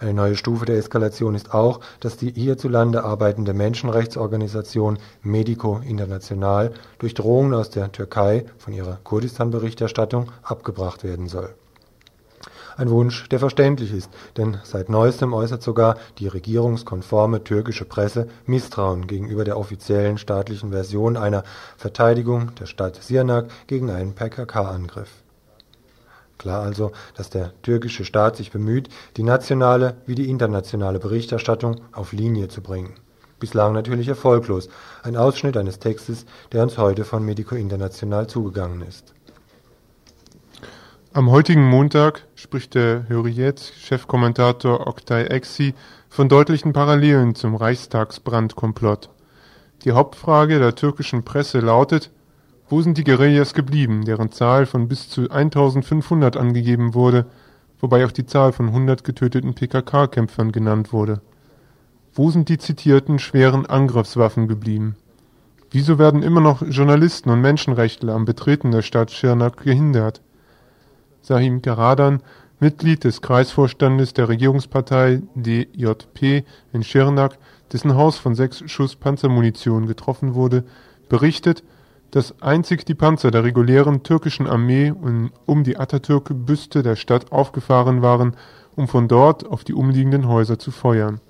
[0.00, 7.14] Eine neue Stufe der Eskalation ist auch, dass die hierzulande arbeitende Menschenrechtsorganisation Medico International durch
[7.14, 11.52] Drohungen aus der Türkei von ihrer Kurdistan-Berichterstattung abgebracht werden soll.
[12.76, 19.08] Ein Wunsch, der verständlich ist, denn seit neuestem äußert sogar die regierungskonforme türkische Presse Misstrauen
[19.08, 21.42] gegenüber der offiziellen staatlichen Version einer
[21.76, 25.10] Verteidigung der Stadt Sirnak gegen einen PKK-Angriff.
[26.38, 32.12] Klar also, dass der türkische Staat sich bemüht, die nationale wie die internationale Berichterstattung auf
[32.12, 32.94] Linie zu bringen.
[33.40, 34.68] Bislang natürlich erfolglos.
[35.02, 39.14] Ein Ausschnitt eines Textes, der uns heute von Medico International zugegangen ist.
[41.12, 45.74] Am heutigen Montag spricht der Hürriyet-Chefkommentator Oktay Eksi
[46.08, 49.08] von deutlichen Parallelen zum Reichstagsbrandkomplott.
[49.84, 52.10] Die Hauptfrage der türkischen Presse lautet,
[52.68, 57.26] wo sind die Guerillas geblieben, deren Zahl von bis zu 1500 angegeben wurde,
[57.80, 61.20] wobei auch die Zahl von 100 getöteten PKK-Kämpfern genannt wurde?
[62.14, 64.96] Wo sind die zitierten schweren Angriffswaffen geblieben?
[65.70, 70.22] Wieso werden immer noch Journalisten und Menschenrechtler am Betreten der Stadt Schirnak gehindert?
[71.20, 72.22] Sahim Karadan,
[72.58, 77.38] Mitglied des Kreisvorstandes der Regierungspartei DJP in Schirnak,
[77.72, 80.64] dessen Haus von sechs Schuss Panzermunition getroffen wurde,
[81.08, 81.62] berichtet,
[82.10, 84.92] dass einzig die Panzer der regulären türkischen Armee
[85.46, 88.34] um die Atatürk-Büste der Stadt aufgefahren waren,
[88.76, 91.20] um von dort auf die umliegenden Häuser zu feuern.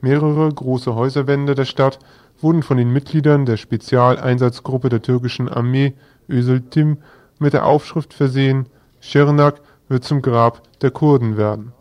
[0.00, 1.98] Mehrere große Häuserwände der Stadt
[2.40, 5.94] wurden von den Mitgliedern der Spezialeinsatzgruppe der türkischen Armee
[6.28, 6.98] Öseltim
[7.38, 8.66] mit der Aufschrift versehen
[9.00, 11.72] Schirnak wird zum Grab der Kurden werden.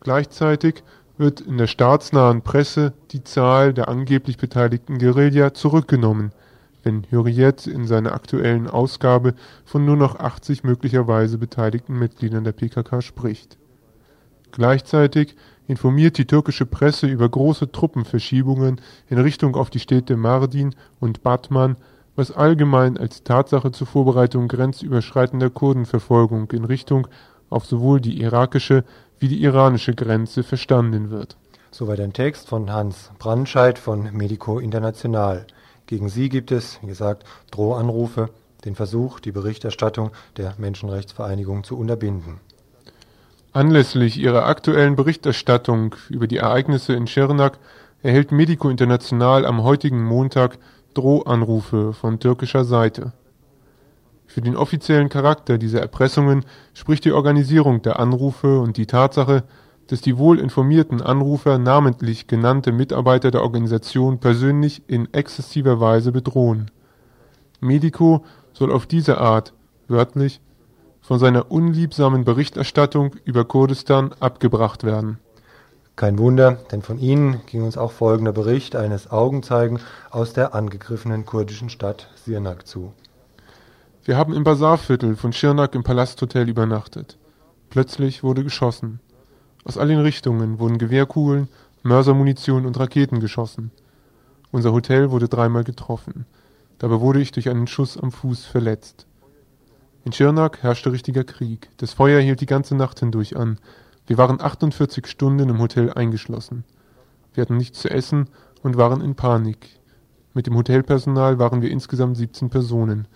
[0.00, 0.82] Gleichzeitig
[1.18, 6.32] wird in der staatsnahen Presse die Zahl der angeblich beteiligten Guerilla zurückgenommen
[6.88, 9.34] wenn Hürriyet in seiner aktuellen Ausgabe
[9.66, 13.58] von nur noch 80 möglicherweise beteiligten Mitgliedern der PKK spricht.
[14.52, 21.22] Gleichzeitig informiert die türkische Presse über große Truppenverschiebungen in Richtung auf die Städte Mardin und
[21.22, 21.76] Batman,
[22.16, 27.06] was allgemein als Tatsache zur Vorbereitung grenzüberschreitender Kurdenverfolgung in Richtung
[27.50, 28.82] auf sowohl die irakische
[29.18, 31.36] wie die iranische Grenze verstanden wird.
[31.70, 35.44] Soweit ein Text von Hans Brandscheid von Medico International.
[35.88, 38.28] Gegen sie gibt es, wie gesagt, Drohanrufe,
[38.66, 42.40] den Versuch, die Berichterstattung der Menschenrechtsvereinigung zu unterbinden.
[43.54, 47.58] Anlässlich ihrer aktuellen Berichterstattung über die Ereignisse in Schirnak
[48.02, 50.58] erhält Medico International am heutigen Montag
[50.92, 53.14] Drohanrufe von türkischer Seite.
[54.26, 59.42] Für den offiziellen Charakter dieser Erpressungen spricht die Organisierung der Anrufe und die Tatsache,
[59.88, 66.70] dass die wohl informierten Anrufer namentlich genannte Mitarbeiter der Organisation persönlich in exzessiver Weise bedrohen.
[67.60, 69.54] Medico soll auf diese Art,
[69.88, 70.40] wörtlich,
[71.00, 75.18] von seiner unliebsamen Berichterstattung über Kurdistan abgebracht werden.
[75.96, 81.24] Kein Wunder, denn von ihnen ging uns auch folgender Bericht eines Augenzeugen aus der angegriffenen
[81.24, 82.92] kurdischen Stadt Sirnak zu.
[84.04, 87.18] Wir haben im Bazarviertel von Schirnak im Palasthotel übernachtet.
[87.70, 89.00] Plötzlich wurde geschossen.
[89.68, 91.48] Aus allen Richtungen wurden Gewehrkugeln,
[91.82, 93.70] Mörsermunition und Raketen geschossen.
[94.50, 96.24] Unser Hotel wurde dreimal getroffen.
[96.78, 99.06] Dabei wurde ich durch einen Schuss am Fuß verletzt.
[100.06, 101.68] In Schirnak herrschte richtiger Krieg.
[101.76, 103.58] Das Feuer hielt die ganze Nacht hindurch an.
[104.06, 106.64] Wir waren 48 Stunden im Hotel eingeschlossen.
[107.34, 108.30] Wir hatten nichts zu essen
[108.62, 109.68] und waren in Panik.
[110.32, 113.06] Mit dem Hotelpersonal waren wir insgesamt 17 Personen.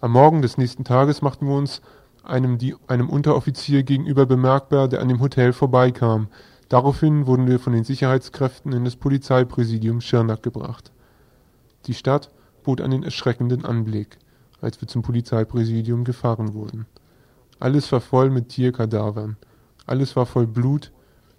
[0.00, 1.80] Am Morgen des nächsten Tages machten wir uns
[2.22, 6.28] einem, einem Unteroffizier gegenüber bemerkbar, der an dem Hotel vorbeikam.
[6.68, 10.92] Daraufhin wurden wir von den Sicherheitskräften in das Polizeipräsidium Schirnak gebracht.
[11.86, 12.30] Die Stadt
[12.62, 14.18] bot einen erschreckenden Anblick,
[14.60, 16.86] als wir zum Polizeipräsidium gefahren wurden.
[17.58, 19.36] Alles war voll mit Tierkadavern.
[19.86, 20.92] Alles war voll Blut,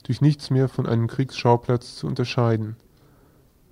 [0.03, 2.75] durch nichts mehr von einem Kriegsschauplatz zu unterscheiden.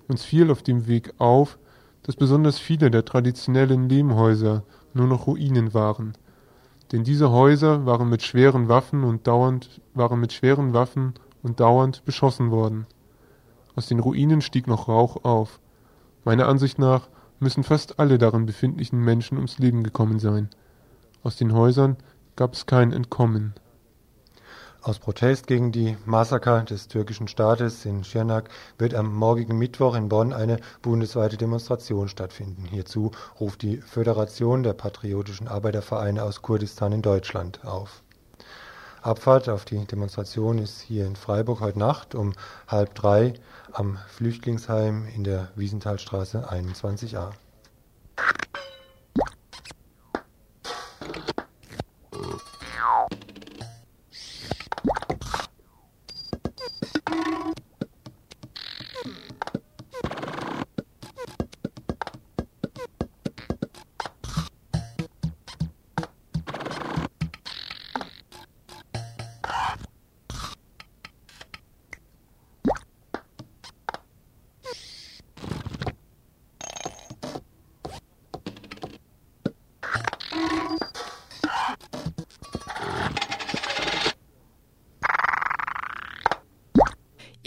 [0.08, 1.58] Uns fiel auf dem Weg auf,
[2.02, 6.14] dass besonders viele der traditionellen Lehmhäuser nur noch Ruinen waren.
[6.92, 12.04] Denn diese Häuser waren mit schweren Waffen und dauernd waren mit schweren Waffen und dauernd
[12.04, 12.86] beschossen worden.
[13.76, 15.60] Aus den Ruinen stieg noch Rauch auf.
[16.24, 20.50] Meiner Ansicht nach müssen fast alle darin befindlichen Menschen ums Leben gekommen sein.
[21.22, 21.96] Aus den Häusern
[22.36, 23.54] gab es kein Entkommen.
[24.82, 30.08] Aus Protest gegen die Massaker des türkischen Staates in Schirnak wird am morgigen Mittwoch in
[30.08, 32.64] Bonn eine bundesweite Demonstration stattfinden.
[32.64, 38.02] Hierzu ruft die Föderation der patriotischen Arbeitervereine aus Kurdistan in Deutschland auf.
[39.02, 42.32] Abfahrt auf die Demonstration ist hier in Freiburg heute Nacht um
[42.66, 43.34] halb drei
[43.72, 47.32] am Flüchtlingsheim in der Wiesenthalstraße 21a.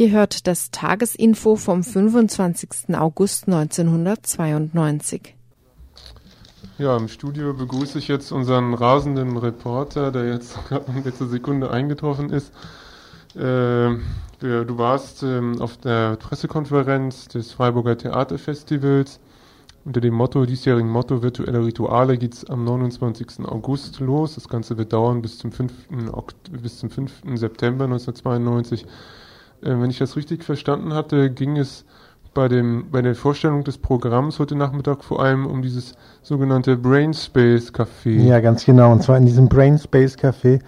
[0.03, 2.93] Ihr hört das Tagesinfo vom 25.
[2.93, 5.33] August 1992.
[6.77, 11.71] Ja, im Studio begrüße ich jetzt unseren rasenden Reporter, der jetzt gerade in letzter Sekunde
[11.71, 12.51] eingetroffen ist.
[13.33, 13.95] Äh,
[14.41, 19.21] du warst ähm, auf der Pressekonferenz des Freiburger Theaterfestivals.
[19.85, 23.45] Unter dem Motto, diesjährigen Motto Virtuelle Rituale geht es am 29.
[23.45, 24.35] August los.
[24.35, 25.71] Das Ganze wird dauern bis zum 5.
[26.61, 27.21] bis zum 5.
[27.35, 28.85] September 1992.
[29.63, 31.85] Äh, wenn ich das richtig verstanden hatte, ging es
[32.33, 37.71] bei, dem, bei der Vorstellung des Programms heute Nachmittag vor allem um dieses sogenannte Brainspace
[37.73, 38.23] Café.
[38.23, 38.91] Ja, ganz genau.
[38.91, 40.59] Und zwar in diesem Brainspace Café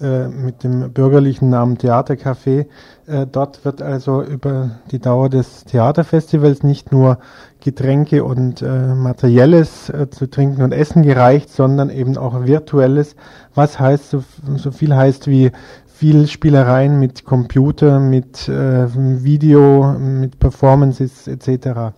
[0.00, 2.66] äh, mit dem bürgerlichen Namen Theatercafé.
[3.06, 7.18] Äh, dort wird also über die Dauer des Theaterfestivals nicht nur
[7.60, 13.14] Getränke und äh, Materielles äh, zu trinken und essen gereicht, sondern eben auch Virtuelles,
[13.54, 14.24] was heißt so,
[14.56, 15.52] so viel heißt wie
[16.00, 18.86] viel Spielereien mit Computer, mit äh,
[19.22, 21.92] Video, mit Performances etc.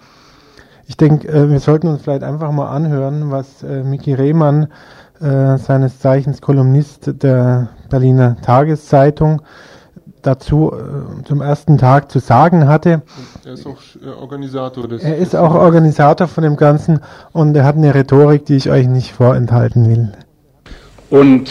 [0.89, 4.67] Ich denke, äh, wir sollten uns vielleicht einfach mal anhören, was äh, Miki Rehmann,
[5.21, 9.43] äh, seines Zeichens Kolumnist der Berliner Tageszeitung,
[10.23, 13.03] dazu äh, zum ersten Tag zu sagen hatte.
[13.45, 15.05] Er ist auch äh, Organisator des.
[15.05, 16.99] Er ist auch Organisator von dem Ganzen
[17.31, 20.13] und er hat eine Rhetorik, die ich euch nicht vorenthalten will.
[21.09, 21.49] Und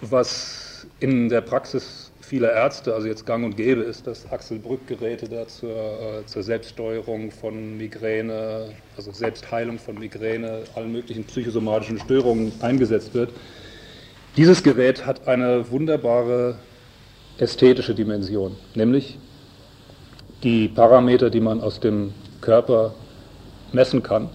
[0.00, 0.55] was
[1.00, 5.70] in der Praxis vieler Ärzte, also jetzt gang und gäbe ist, dass Achselbrückgeräte da zur,
[5.70, 13.30] äh, zur Selbststeuerung von Migräne, also Selbstheilung von Migräne, allen möglichen psychosomatischen Störungen eingesetzt wird.
[14.36, 16.58] Dieses Gerät hat eine wunderbare
[17.38, 19.18] ästhetische Dimension, nämlich
[20.42, 22.94] die Parameter, die man aus dem Körper
[23.72, 24.30] messen kann,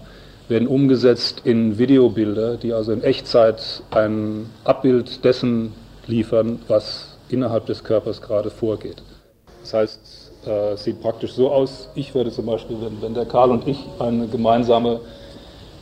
[0.48, 5.72] werden umgesetzt in Videobilder, die also in Echtzeit ein Abbild dessen
[6.06, 9.02] liefern, was innerhalb des Körpers gerade vorgeht.
[9.62, 13.50] Das heißt, äh, sieht praktisch so aus, ich würde zum Beispiel, wenn, wenn der Karl
[13.50, 15.00] und ich eine gemeinsame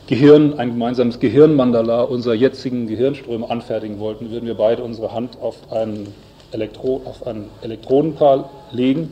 [0.07, 5.55] Gehirn, ein gemeinsames Gehirnmandala unserer jetzigen Gehirnströme anfertigen wollten, würden wir beide unsere Hand auf
[5.71, 6.07] ein,
[6.51, 9.11] Elektro, auf ein Elektronenpaar legen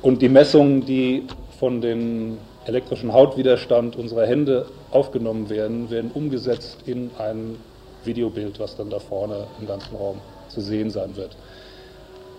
[0.00, 1.24] und die Messungen, die
[1.58, 7.56] von dem elektrischen Hautwiderstand unserer Hände aufgenommen werden, werden umgesetzt in ein
[8.04, 11.36] Videobild, was dann da vorne im ganzen Raum zu sehen sein wird.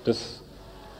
[0.05, 0.41] Das,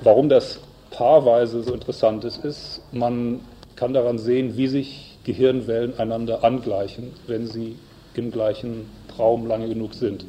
[0.02, 0.60] warum das
[0.92, 3.42] paarweise so interessant ist, ist, man
[3.76, 7.78] kann daran sehen, wie sich Gehirnwellen einander angleichen, wenn sie
[8.14, 10.26] im gleichen Raum lange genug sind.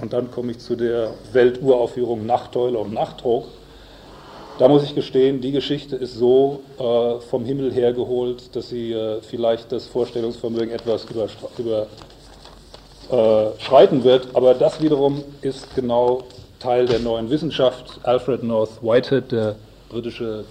[0.00, 3.46] Und dann komme ich zu der Welturaufführung Nachteule und Nachtdruck.
[4.58, 9.20] Da muss ich gestehen, die Geschichte ist so äh, vom Himmel hergeholt, dass sie äh,
[9.20, 11.64] vielleicht das Vorstellungsvermögen etwas überschreiten
[13.10, 14.28] äh, wird.
[14.34, 16.24] Aber das wiederum ist genau
[16.58, 18.00] Teil der neuen Wissenschaft.
[18.02, 19.56] Alfred North Whitehead, der
[19.88, 20.44] britische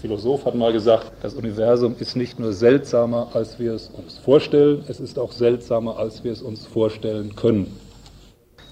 [0.00, 4.84] Philosoph, hat mal gesagt, das Universum ist nicht nur seltsamer, als wir es uns vorstellen,
[4.88, 7.78] es ist auch seltsamer, als wir es uns vorstellen können.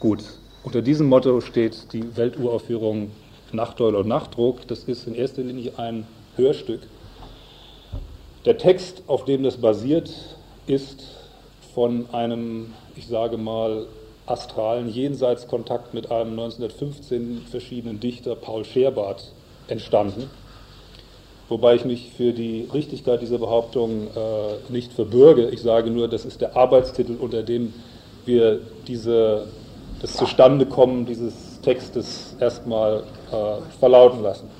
[0.00, 0.24] Gut,
[0.64, 3.10] unter diesem Motto steht die Welturaufführung
[3.52, 4.66] Nachteule und Nachtdruck.
[4.68, 6.06] Das ist in erster Linie ein
[6.36, 6.80] Hörstück.
[8.44, 10.10] Der Text, auf dem das basiert,
[10.66, 11.02] ist
[11.80, 13.86] von einem, ich sage mal,
[14.26, 19.32] astralen Jenseitskontakt mit einem 1915 verschiedenen Dichter Paul Scherbart
[19.66, 20.28] entstanden.
[21.48, 25.48] Wobei ich mich für die Richtigkeit dieser Behauptung äh, nicht verbürge.
[25.48, 27.72] Ich sage nur, das ist der Arbeitstitel, unter dem
[28.26, 29.46] wir diese,
[30.02, 34.50] das Zustandekommen dieses Textes erstmal äh, verlauten lassen.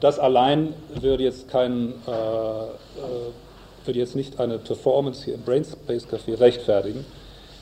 [0.00, 2.10] Das allein würde jetzt kein, äh,
[3.86, 7.04] würde jetzt nicht eine Performance hier im Brainspace Café rechtfertigen.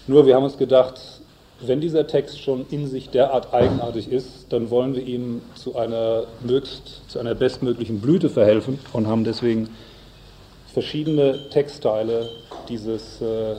[0.07, 1.01] Nur wir haben uns gedacht,
[1.61, 6.25] wenn dieser Text schon in sich derart eigenartig ist, dann wollen wir ihm zu einer,
[6.41, 9.69] mögst, zu einer bestmöglichen Blüte verhelfen und haben deswegen
[10.73, 12.29] verschiedene Textteile
[12.69, 13.57] dieses äh,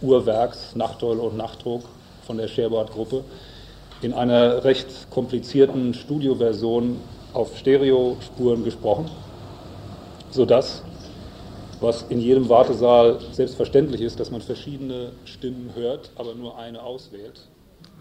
[0.00, 1.82] Uhrwerks Nachteule und Nachtdruck
[2.26, 3.24] von der Scherbart-Gruppe
[4.00, 6.96] in einer recht komplizierten Studioversion
[7.34, 9.10] auf Stereospuren gesprochen,
[10.30, 10.82] sodass
[11.82, 17.48] was in jedem Wartesaal selbstverständlich ist, dass man verschiedene Stimmen hört, aber nur eine auswählt.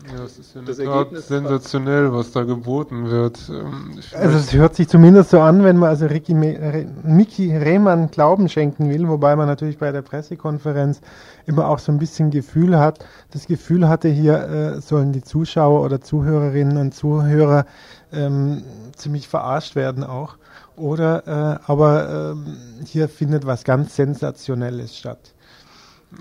[0.08, 3.40] Ja, es ist ja das Ergebnis sensationell, was da geboten wird.
[3.50, 8.50] Ähm, also es hört sich zumindest so an, wenn man also Ricky, Mickey Rehmann Glauben
[8.50, 11.02] schenken will, wobei man natürlich bei der Pressekonferenz
[11.46, 15.84] immer auch so ein bisschen Gefühl hat, das Gefühl hatte, hier äh, sollen die Zuschauer
[15.84, 17.66] oder Zuhörerinnen und Zuhörer
[18.12, 18.64] ähm,
[18.96, 20.38] ziemlich verarscht werden auch.
[20.76, 25.34] Oder äh, aber ähm, hier findet was ganz Sensationelles statt.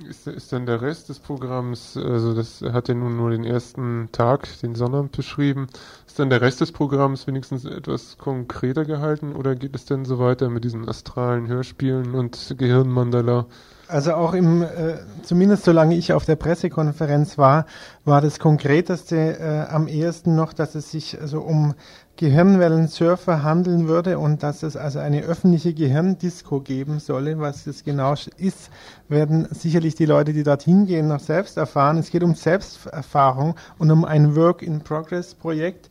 [0.09, 4.09] Ist, ist dann der Rest des Programms, also das hat ja nun nur den ersten
[4.12, 5.66] Tag, den Sonnabend beschrieben,
[6.07, 10.20] ist dann der Rest des Programms wenigstens etwas konkreter gehalten oder geht es denn so
[10.20, 13.46] weiter mit diesen astralen Hörspielen und Gehirnmandala?
[13.88, 17.66] Also auch im, äh, zumindest solange ich auf der Pressekonferenz war,
[18.05, 21.74] war das Konkreteste äh, am ehesten noch, dass es sich also um
[22.20, 27.40] Gehirnwellensurfer handeln würde und dass es also eine öffentliche Gehirndisco geben solle.
[27.40, 28.68] Was das genau ist,
[29.08, 31.96] werden sicherlich die Leute, die dorthin gehen, noch selbst erfahren.
[31.96, 35.88] Es geht um Selbsterfahrung und um ein Work-in-Progress-Projekt.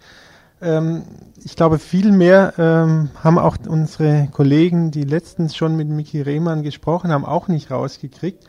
[0.61, 1.01] Ähm,
[1.43, 6.61] ich glaube, viel mehr ähm, haben auch unsere Kollegen, die letztens schon mit Miki Rehmann
[6.61, 8.43] gesprochen haben, auch nicht rausgekriegt.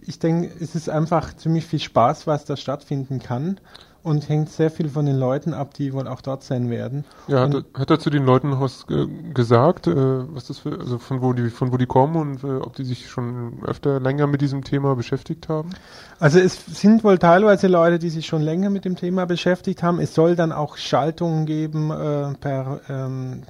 [0.00, 3.58] Ich denke, es ist einfach ziemlich viel Spaß, was da stattfinden kann
[4.02, 7.04] und hängt sehr viel von den Leuten ab, die wohl auch dort sein werden.
[7.28, 10.98] Ja, hat, hat er zu den Leuten was äh, gesagt, äh, was das für, also
[10.98, 14.26] von wo die, von wo die kommen und äh, ob die sich schon öfter länger
[14.26, 15.70] mit diesem Thema beschäftigt haben?
[16.18, 20.00] Also es sind wohl teilweise Leute, die sich schon länger mit dem Thema beschäftigt haben.
[20.00, 23.42] Es soll dann auch Schaltungen geben äh, per ähm,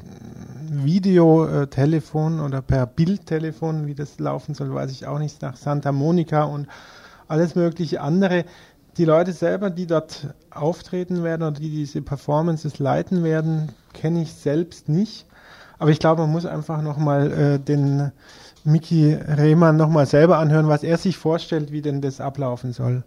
[0.69, 6.45] Videotelefon oder per Bildtelefon, wie das laufen soll, weiß ich auch nicht, nach Santa Monica
[6.45, 6.67] und
[7.31, 8.45] alles mögliche andere
[9.01, 14.35] die Leute selber, die dort auftreten werden oder die diese Performances leiten werden, kenne ich
[14.35, 15.25] selbst nicht.
[15.79, 18.13] Aber ich glaube, man muss einfach nochmal äh, den
[18.63, 23.03] Mickey Rehmann nochmal selber anhören, was er sich vorstellt, wie denn das ablaufen soll.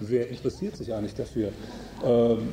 [0.00, 1.48] Wer interessiert sich eigentlich dafür?
[2.04, 2.50] Ähm,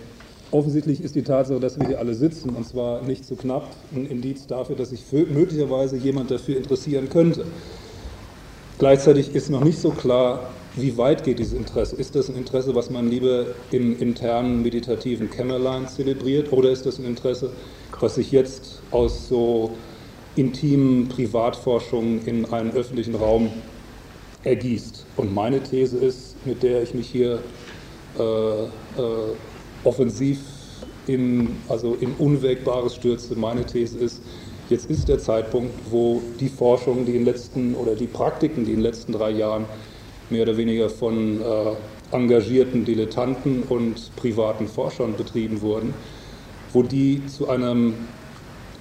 [0.50, 4.06] offensichtlich ist die Tatsache, dass wir hier alle sitzen, und zwar nicht so knapp, ein
[4.06, 7.44] Indiz dafür, dass sich möglicherweise jemand dafür interessieren könnte.
[8.80, 11.96] Gleichzeitig ist noch nicht so klar, wie weit geht dieses Interesse?
[11.96, 17.00] Ist das ein Interesse, was man lieber im internen meditativen Kämmerlein zelebriert oder ist das
[17.00, 17.52] ein Interesse,
[18.00, 19.72] was sich jetzt aus so
[20.36, 23.50] intimen Privatforschungen in einen öffentlichen Raum
[24.44, 25.06] ergießt?
[25.18, 27.40] Und meine These ist, mit der ich mich hier
[28.20, 28.68] äh, äh,
[29.84, 30.40] offensiv
[31.08, 34.22] in, also in Unwägbares stürze, meine These ist,
[34.70, 38.80] Jetzt ist der Zeitpunkt, wo die Forschung, die in letzten oder die Praktiken, die in
[38.80, 39.64] den letzten drei Jahren
[40.30, 45.94] mehr oder weniger von äh, engagierten Dilettanten und privaten Forschern betrieben wurden,
[46.74, 47.94] wo die zu einem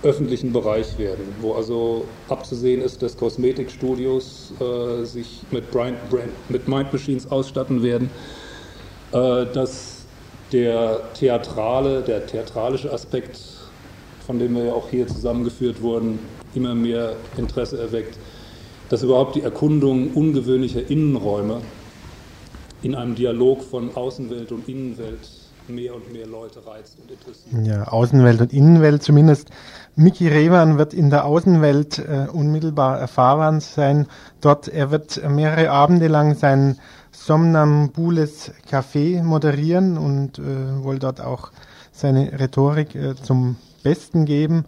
[0.02, 6.68] öffentlichen Bereich werden, wo also abzusehen ist, dass Kosmetikstudios äh, sich mit, Brian, Brian, mit
[6.68, 8.10] Mind Machines ausstatten werden,
[9.12, 10.04] äh, dass
[10.52, 13.38] der theatrale, der theatralische Aspekt,
[14.26, 16.18] von dem wir ja auch hier zusammengeführt wurden,
[16.54, 18.18] immer mehr Interesse erweckt,
[18.88, 21.60] dass überhaupt die Erkundung ungewöhnlicher Innenräume
[22.82, 25.18] in einem Dialog von Außenwelt und Innenwelt
[25.68, 27.66] mehr und mehr Leute reizt und interessiert.
[27.66, 29.50] Ja, Außenwelt und Innenwelt zumindest.
[29.96, 34.06] Mickey Rewan wird in der Außenwelt äh, unmittelbar erfahrbar sein.
[34.40, 36.78] Dort, er wird mehrere Abende lang sein
[37.10, 41.50] Somnambules Café moderieren und äh, wohl dort auch
[41.90, 44.66] seine Rhetorik äh, zum Besten geben.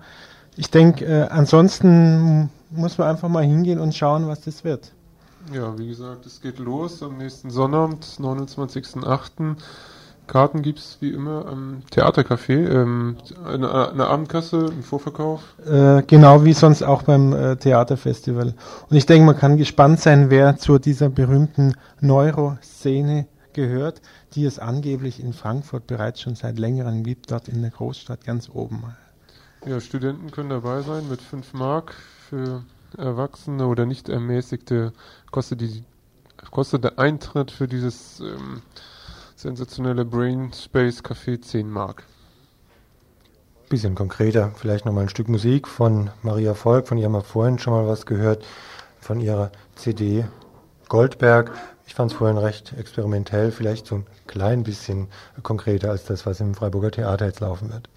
[0.57, 4.93] Ich denke, äh, ansonsten muss man einfach mal hingehen und schauen, was das wird.
[5.53, 9.57] Ja, wie gesagt, es geht los am nächsten Sonnabend, 29.08.
[10.27, 13.17] Karten gibt es wie immer am Theatercafé, ähm,
[13.47, 15.41] eine, eine, Abendkasse im Vorverkauf.
[15.67, 18.55] Äh, genau wie sonst auch beim äh, Theaterfestival.
[18.91, 24.03] Und ich denke, man kann gespannt sein, wer zu dieser berühmten Neuroszene gehört,
[24.35, 28.51] die es angeblich in Frankfurt bereits schon seit längerem gibt, dort in der Großstadt ganz
[28.53, 28.85] oben.
[29.65, 31.95] Ja, Studenten können dabei sein mit 5 Mark
[32.29, 32.65] für
[32.97, 34.93] Erwachsene oder nicht ermäßigte
[35.31, 35.85] kostet die
[36.51, 38.63] kostet der Eintritt für dieses ähm,
[39.35, 42.05] sensationelle Brain Space Café 10 Mark.
[43.69, 47.59] Bisschen konkreter, vielleicht nochmal ein Stück Musik von Maria Volk, von ihr haben wir vorhin
[47.59, 48.45] schon mal was gehört,
[49.01, 50.25] von ihrer CD
[50.89, 51.53] Goldberg.
[51.87, 55.09] Ich fand es vorhin recht experimentell, vielleicht so ein klein bisschen
[55.43, 57.89] konkreter als das, was im Freiburger Theater jetzt laufen wird.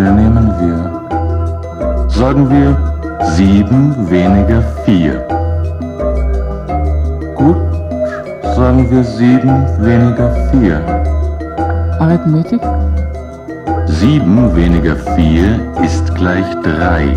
[0.00, 0.78] Nehmen wir?
[2.08, 2.76] Sagen wir
[3.36, 5.26] 7 weniger 4.
[7.34, 7.56] Gut,
[8.56, 10.80] sagen wir 7 weniger 4.
[12.00, 12.60] Arithmetik?
[13.86, 17.14] 7 weniger 4 ist gleich 3.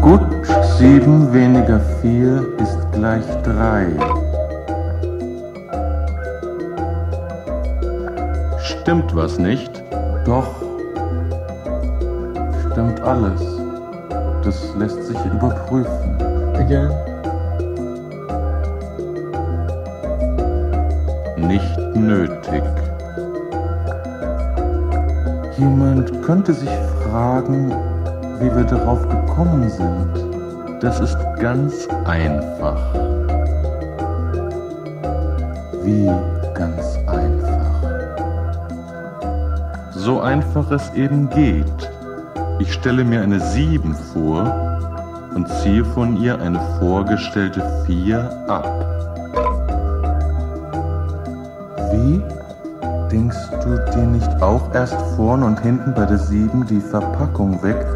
[0.00, 0.20] Gut,
[0.78, 3.86] 7 weniger 4 ist gleich 3.
[8.58, 9.83] Stimmt was nicht?
[10.24, 10.48] Doch.
[12.70, 13.40] Stimmt alles.
[14.42, 16.16] Das lässt sich überprüfen.
[16.54, 16.90] Again.
[21.36, 22.62] Nicht nötig.
[25.58, 26.70] Jemand könnte sich
[27.02, 27.70] fragen,
[28.40, 30.82] wie wir darauf gekommen sind.
[30.82, 32.94] Das ist ganz einfach.
[35.82, 36.10] Wie
[40.04, 41.90] So einfach es eben geht.
[42.58, 44.44] Ich stelle mir eine 7 vor
[45.34, 48.66] und ziehe von ihr eine vorgestellte 4 ab.
[51.90, 52.22] Wie?
[53.10, 57.86] Denkst du dir nicht auch erst vorn und hinten bei der 7 die Verpackung weg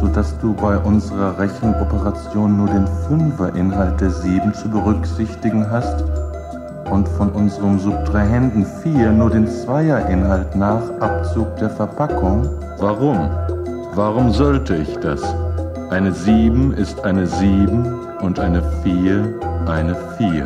[0.00, 6.04] sodass du bei unserer Rechenoperation nur den Fünfer-Inhalt der 7 zu berücksichtigen hast
[6.92, 12.46] und von unserem Subtrahenden 4 nur den Zweier-Inhalt nach Abzug der Verpackung?
[12.78, 13.30] Warum?
[13.94, 15.22] Warum sollte ich das?
[15.88, 19.24] Eine 7 ist eine 7 und eine 4
[19.66, 20.44] eine 4.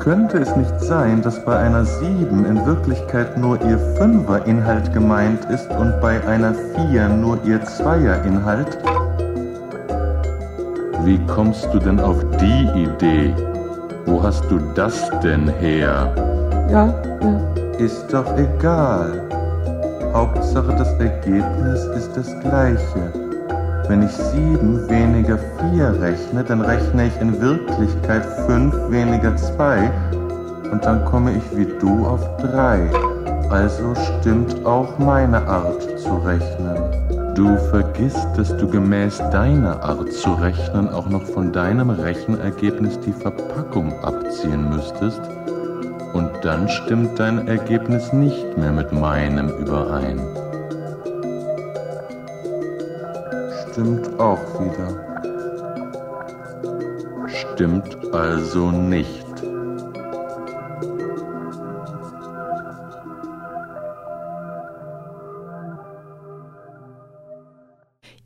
[0.00, 5.70] Könnte es nicht sein, dass bei einer 7 in Wirklichkeit nur ihr Fünfer-Inhalt gemeint ist
[5.70, 6.54] und bei einer
[6.90, 8.78] 4 nur ihr Zweier-Inhalt?
[11.04, 13.47] Wie kommst du denn auf die Idee?
[14.08, 16.10] Wo hast du das denn her?
[16.70, 16.86] Ja,
[17.20, 17.74] ja.
[17.78, 19.22] Ist doch egal.
[20.14, 23.12] Hauptsache das Ergebnis ist das gleiche.
[23.86, 25.38] Wenn ich 7 weniger
[25.72, 29.90] 4 rechne, dann rechne ich in Wirklichkeit 5 weniger 2
[30.72, 32.90] und dann komme ich wie du auf 3.
[33.50, 37.07] Also stimmt auch meine Art zu rechnen.
[37.34, 43.12] Du vergisst, dass du gemäß deiner Art zu rechnen auch noch von deinem Rechenergebnis die
[43.12, 45.20] Verpackung abziehen müsstest,
[46.14, 50.20] und dann stimmt dein Ergebnis nicht mehr mit meinem überein.
[53.70, 55.08] Stimmt auch wieder.
[57.28, 59.17] Stimmt also nicht.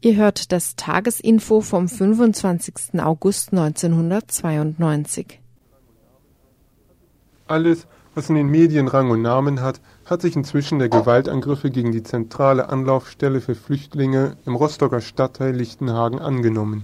[0.04, 3.00] Ihr hört das Tagesinfo vom 25.
[3.00, 5.38] August 1992.
[7.46, 7.86] Alles,
[8.16, 12.02] was in den Medien Rang und Namen hat, hat sich inzwischen der Gewaltangriffe gegen die
[12.02, 16.82] zentrale Anlaufstelle für Flüchtlinge im Rostocker Stadtteil Lichtenhagen angenommen.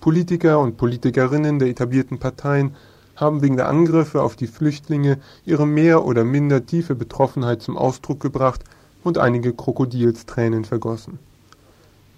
[0.00, 2.74] Politiker und Politikerinnen der etablierten Parteien
[3.14, 8.20] haben wegen der Angriffe auf die Flüchtlinge ihre mehr oder minder tiefe Betroffenheit zum Ausdruck
[8.20, 8.64] gebracht
[9.04, 11.18] und einige Krokodilstränen vergossen.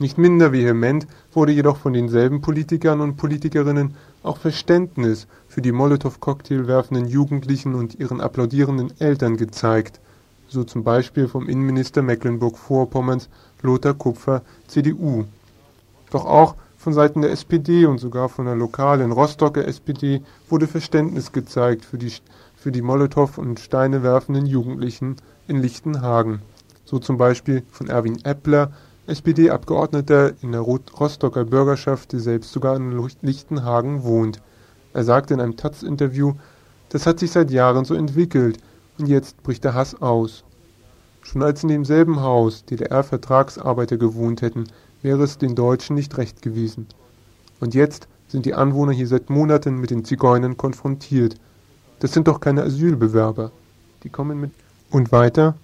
[0.01, 6.67] Nicht minder vehement wurde jedoch von denselben Politikern und Politikerinnen auch Verständnis für die Molotow-Cocktail
[6.67, 10.01] werfenden Jugendlichen und ihren applaudierenden Eltern gezeigt,
[10.49, 13.29] so zum Beispiel vom Innenminister Mecklenburg-Vorpommerns
[13.61, 15.25] Lothar Kupfer, CDU.
[16.11, 21.31] Doch auch von Seiten der SPD und sogar von der lokalen Rostocker SPD wurde Verständnis
[21.31, 22.15] gezeigt für die,
[22.57, 26.41] für die Molotow und Steine werfenden Jugendlichen in Lichtenhagen,
[26.87, 28.73] so zum Beispiel von Erwin Eppler,
[29.07, 34.41] SPD-Abgeordneter in der Rostocker Bürgerschaft, die selbst sogar in Lichtenhagen wohnt.
[34.93, 36.35] Er sagte in einem taz-Interview,
[36.91, 38.59] das hat sich seit Jahren so entwickelt
[38.99, 40.45] und jetzt bricht der Hass aus.
[41.23, 44.65] Schon als in demselben Haus DDR-Vertragsarbeiter gewohnt hätten,
[45.03, 46.87] wäre es den Deutschen nicht recht gewesen.
[47.61, 51.37] Und jetzt sind die Anwohner hier seit Monaten mit den Zigeunern konfrontiert.
[52.01, 53.53] Das sind doch keine Asylbewerber.
[54.03, 54.53] Die kommen mit.
[54.91, 55.55] Und weiter?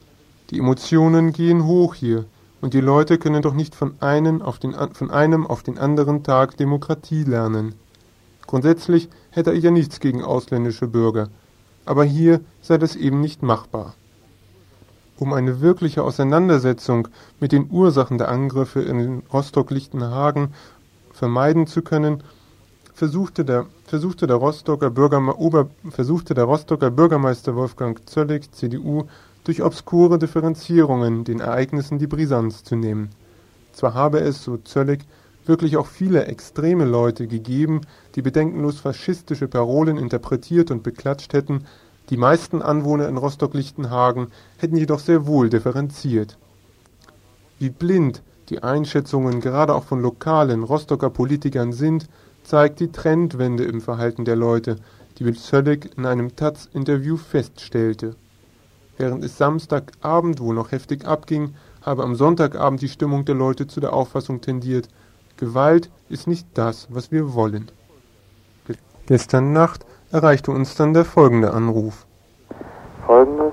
[0.51, 2.27] Die Emotionen gehen hoch hier.
[2.61, 6.23] Und die Leute können doch nicht von einem auf den, von einem auf den anderen
[6.23, 7.75] Tag Demokratie lernen.
[8.47, 11.29] Grundsätzlich hätte ich ja nichts gegen ausländische Bürger,
[11.85, 13.95] aber hier sei das eben nicht machbar.
[15.19, 17.09] Um eine wirkliche Auseinandersetzung
[17.41, 20.55] mit den Ursachen der Angriffe in Rostock-Lichtenhagen
[21.13, 22.23] vermeiden zu können,
[22.93, 24.93] versuchte der, versuchte der, Rostocker,
[25.39, 29.05] Ober, versuchte der Rostocker Bürgermeister Wolfgang Zöllig, CDU,
[29.47, 33.11] durch obskure Differenzierungen den Ereignissen die Brisanz zu nehmen.
[33.73, 35.05] Zwar habe es, so Zöllig,
[35.45, 37.83] wirklich auch viele extreme Leute gegeben,
[38.17, 41.65] die bedenkenlos faschistische Parolen interpretiert und beklatscht hätten,
[42.11, 46.39] die meisten Anwohner in Rostock-Lichtenhagen hätten jedoch sehr wohl differenziert.
[47.61, 52.09] Wie blind die Einschätzungen gerade auch von lokalen Rostocker Politikern sind,
[52.43, 54.77] zeigt die Trendwende im Verhalten der Leute,
[55.19, 58.17] die Zöllig in einem taz-Interview feststellte.
[58.99, 63.81] Während es Samstagabend wohl noch heftig abging, habe am Sonntagabend die Stimmung der Leute zu
[63.81, 64.89] der Auffassung tendiert,
[65.37, 67.71] Gewalt ist nicht das, was wir wollen.
[69.07, 72.07] Gestern Nacht erreichte uns dann der folgende Anruf.
[73.07, 73.53] Folgendes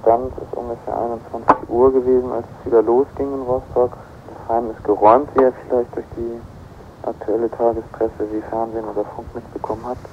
[0.00, 0.96] Stand ist ungefähr
[1.32, 3.90] 21 Uhr gewesen, als es wieder losging in Rostock.
[3.90, 9.34] Das Heim ist geräumt, wie ihr vielleicht durch die aktuelle Tagespresse wie Fernsehen oder Funk
[9.34, 10.06] mitbekommen habt.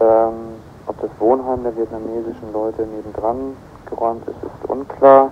[0.00, 0.34] Ähm,
[0.86, 3.56] ob das Wohnheim der vietnamesischen Leute nebendran
[3.88, 5.30] geräumt ist, ist unklar.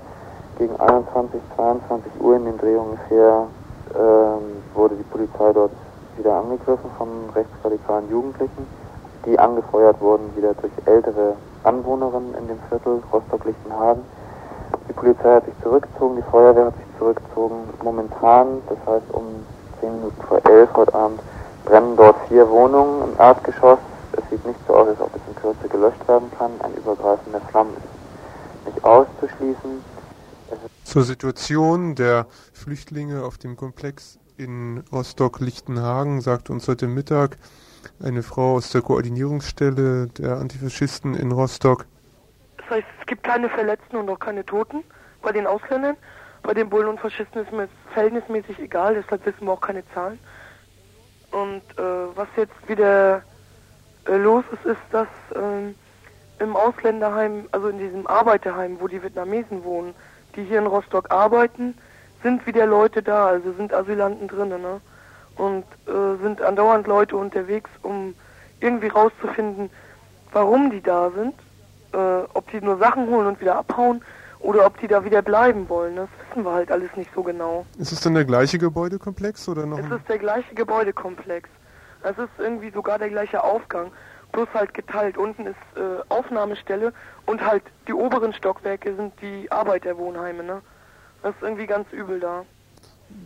[0.58, 3.46] Gegen 21, 22 Uhr in den Dreh ungefähr
[3.94, 5.72] ähm, wurde die Polizei dort
[6.16, 8.66] wieder angegriffen von rechtsradikalen Jugendlichen,
[9.24, 11.34] die angefeuert wurden wieder durch ältere
[11.64, 14.02] Anwohnerinnen in dem Viertel Rostock-Lichtenhagen.
[14.88, 17.56] Die Polizei hat sich zurückgezogen, die Feuerwehr hat sich zurückgezogen.
[17.82, 19.24] Momentan, das heißt um
[19.80, 21.20] 10 Minuten vor 11 heute Abend,
[21.64, 23.89] brennen dort vier Wohnungen im Erdgeschoss es
[24.40, 26.52] sieht nicht so aus, als ob es in Kürze gelöscht werden kann.
[26.60, 29.84] Ein Übergreifen der Flammen ist nicht auszuschließen.
[30.84, 37.36] Zur Situation der Flüchtlinge auf dem Komplex in Rostock-Lichtenhagen sagte uns heute Mittag
[38.02, 41.86] eine Frau aus der Koordinierungsstelle der Antifaschisten in Rostock.
[42.56, 44.82] Das heißt, es gibt keine Verletzten und auch keine Toten
[45.22, 45.96] bei den Ausländern.
[46.42, 50.18] Bei den Bullen und Faschisten ist mir verhältnismäßig egal, deshalb wissen wir auch keine Zahlen.
[51.30, 53.22] Und äh, was jetzt wieder
[54.06, 55.74] los ist, ist, dass ähm,
[56.38, 59.94] im Ausländerheim, also in diesem Arbeiterheim, wo die Vietnamesen wohnen,
[60.34, 61.74] die hier in Rostock arbeiten,
[62.22, 64.80] sind wieder Leute da, also sind Asylanten drinnen, ne?
[65.36, 68.14] Und äh, sind andauernd Leute unterwegs, um
[68.60, 69.70] irgendwie rauszufinden,
[70.32, 71.34] warum die da sind,
[71.92, 74.02] äh, ob die nur Sachen holen und wieder abhauen
[74.40, 75.96] oder ob die da wieder bleiben wollen.
[75.96, 77.64] Das wissen wir halt alles nicht so genau.
[77.78, 79.78] Ist es dann der gleiche Gebäudekomplex oder noch?
[79.78, 81.48] Es ist der gleiche Gebäudekomplex.
[82.02, 83.90] Es ist irgendwie sogar der gleiche Aufgang,
[84.32, 85.16] bloß halt geteilt.
[85.18, 86.92] Unten ist äh, Aufnahmestelle
[87.26, 90.62] und halt die oberen Stockwerke sind die Arbeiterwohnheime, ne?
[91.22, 92.44] Das ist irgendwie ganz übel da.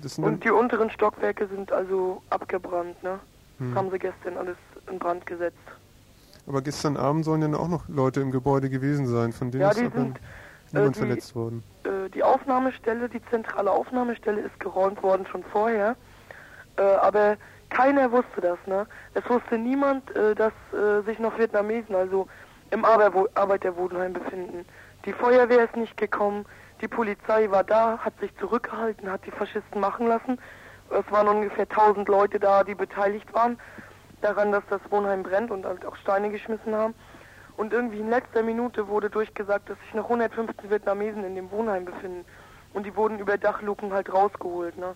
[0.02, 3.20] Das Und die unteren Stockwerke sind also abgebrannt, ne?
[3.58, 3.70] Hm.
[3.70, 4.56] Das haben sie gestern alles
[4.90, 5.56] in Brand gesetzt.
[6.48, 9.68] aber gestern Abend sollen ja auch noch Leute im Gebäude gewesen sein, von denen Ja,
[9.70, 10.18] ist sind, niemand
[10.74, 11.62] äh, die- verletzt worden.
[11.84, 15.94] Äh, die Aufnahmestelle, die zentrale Aufnahmestelle ist geräumt worden schon vorher.
[16.76, 17.36] Äh, aber
[17.74, 18.86] keiner wusste das, ne?
[19.14, 22.28] Es wusste niemand, äh, dass äh, sich noch Vietnamesen also
[22.70, 24.64] im Arbeiter Arbeiterwohnheim befinden.
[25.04, 26.46] Die Feuerwehr ist nicht gekommen,
[26.80, 30.38] die Polizei war da, hat sich zurückgehalten, hat die Faschisten machen lassen.
[30.90, 33.58] Es waren ungefähr 1000 Leute da, die beteiligt waren
[34.20, 36.94] daran, dass das Wohnheim brennt und halt auch Steine geschmissen haben.
[37.56, 41.84] Und irgendwie in letzter Minute wurde durchgesagt, dass sich noch 115 Vietnamesen in dem Wohnheim
[41.84, 42.24] befinden.
[42.72, 44.94] Und die wurden über Dachluken halt rausgeholt, ne?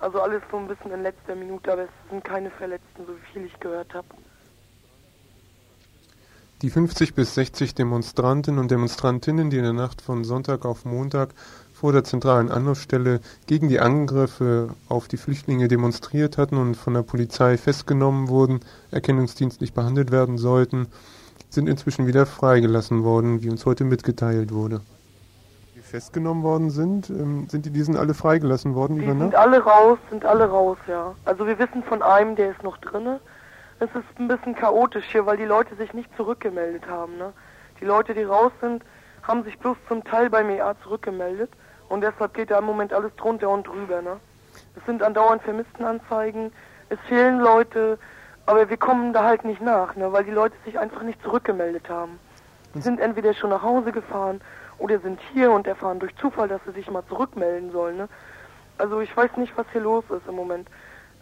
[0.00, 3.46] Also alles so ein bisschen in letzter Minute, aber es sind keine Verletzten, so viel
[3.46, 4.06] ich gehört habe.
[6.62, 11.30] Die 50 bis 60 Demonstranten und Demonstrantinnen, die in der Nacht von Sonntag auf Montag
[11.72, 17.02] vor der zentralen Anlaufstelle gegen die Angriffe auf die Flüchtlinge demonstriert hatten und von der
[17.02, 20.88] Polizei festgenommen wurden, erkennungsdienstlich behandelt werden sollten,
[21.48, 24.80] sind inzwischen wieder freigelassen worden, wie uns heute mitgeteilt wurde.
[25.88, 29.34] Die festgenommen worden sind, ähm, sind die diesen alle freigelassen worden Die über sind Nacht?
[29.36, 31.14] alle raus, sind alle raus, ja.
[31.24, 33.20] Also wir wissen von einem, der ist noch drinne.
[33.80, 37.32] Es ist ein bisschen chaotisch hier, weil die Leute sich nicht zurückgemeldet haben, ne?
[37.80, 38.82] Die Leute, die raus sind,
[39.22, 41.50] haben sich bloß zum Teil beim EA zurückgemeldet
[41.88, 44.16] und deshalb geht da im Moment alles drunter und drüber, ne?
[44.76, 46.52] Es sind andauernd Vermisstenanzeigen,
[46.90, 47.98] es fehlen Leute,
[48.44, 50.12] aber wir kommen da halt nicht nach, ne?
[50.12, 52.18] Weil die Leute sich einfach nicht zurückgemeldet haben.
[52.74, 54.42] Die sind entweder schon nach Hause gefahren
[54.78, 58.08] oder sind hier und erfahren durch Zufall, dass sie sich mal zurückmelden sollen, ne?
[58.78, 60.68] Also ich weiß nicht, was hier los ist im Moment.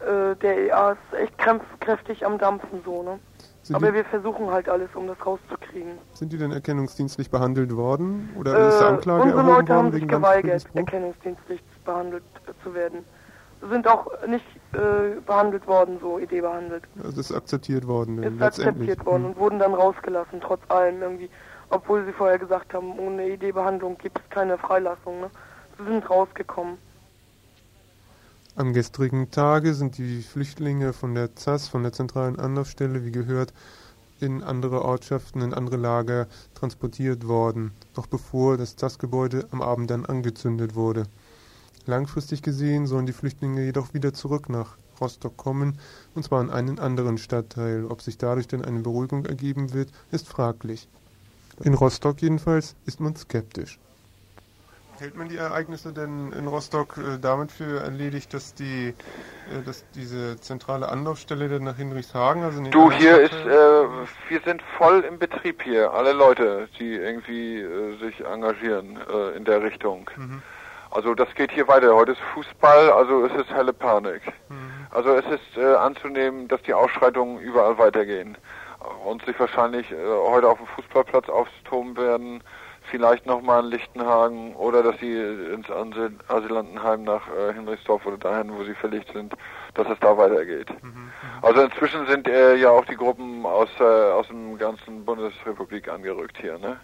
[0.01, 1.39] Äh, der EA ist echt
[1.81, 3.19] kräftig am Dampfen so, ne?
[3.63, 5.93] Sind Aber wir versuchen halt alles, um das rauszukriegen.
[6.13, 8.29] Sind die denn erkennungsdienstlich behandelt worden?
[8.39, 13.05] Oder ist der Äh, Anklage unsere Leute haben sich geweigert, erkennungsdienstlich behandelt äh, zu werden.
[13.71, 14.45] Sind auch nicht
[14.75, 16.85] äh, behandelt worden, so Idee behandelt.
[17.03, 18.23] Also ist akzeptiert worden.
[18.23, 19.31] Ist akzeptiert worden Hm.
[19.31, 21.31] und wurden dann rausgelassen, trotz allem irgendwie.
[21.71, 25.21] Obwohl sie vorher gesagt haben, ohne Idee-Behandlung gibt es keine Freilassung.
[25.21, 25.31] Ne?
[25.79, 26.79] Sie sind rausgekommen.
[28.55, 33.53] Am gestrigen Tage sind die Flüchtlinge von der ZAS, von der zentralen Anlaufstelle, wie gehört,
[34.19, 40.07] in andere Ortschaften, in andere Lager transportiert worden, noch bevor das ZAS-Gebäude am Abend dann
[40.07, 41.05] angezündet wurde.
[41.85, 45.79] Langfristig gesehen sollen die Flüchtlinge jedoch wieder zurück nach Rostock kommen,
[46.15, 47.85] und zwar in einen anderen Stadtteil.
[47.85, 50.89] Ob sich dadurch denn eine Beruhigung ergeben wird, ist fraglich.
[51.65, 53.79] In Rostock jedenfalls ist man skeptisch.
[54.99, 59.85] Hält man die Ereignisse denn in Rostock äh, damit für erledigt, dass die, äh, dass
[59.91, 63.49] diese zentrale Anlaufstelle dann nach Hinrichshagen, also in Du, hier ist, äh,
[64.29, 65.93] wir sind voll im Betrieb hier.
[65.93, 70.11] Alle Leute, die irgendwie äh, sich engagieren äh, in der Richtung.
[70.17, 70.43] Mhm.
[70.91, 71.95] Also das geht hier weiter.
[71.95, 74.23] Heute ist Fußball, also es ist helle Panik.
[74.49, 74.87] Mhm.
[74.93, 78.39] Also es ist äh, anzunehmen, dass die Ausschreitungen überall weitergehen
[79.05, 82.43] und sich wahrscheinlich äh, heute auf dem Fußballplatz aufstoben werden,
[82.91, 88.53] vielleicht nochmal in Lichtenhagen oder dass sie ins Asyl Asylantenheim nach äh, Hinrichsdorf oder dahin,
[88.53, 89.35] wo sie verlegt sind,
[89.75, 90.69] dass es da weitergeht.
[91.43, 96.39] Also inzwischen sind äh, ja auch die Gruppen aus, äh, aus dem ganzen Bundesrepublik angerückt
[96.41, 96.79] hier, ne?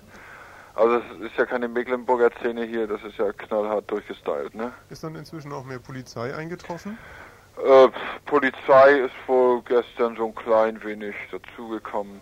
[0.75, 4.73] Also es ist ja keine Mecklenburger Szene hier, das ist ja knallhart durchgestylt, ne?
[4.89, 6.97] Ist dann inzwischen auch mehr Polizei eingetroffen?
[7.59, 7.89] Äh,
[8.27, 12.21] Polizei ist wohl gestern so ein klein wenig dazugekommen.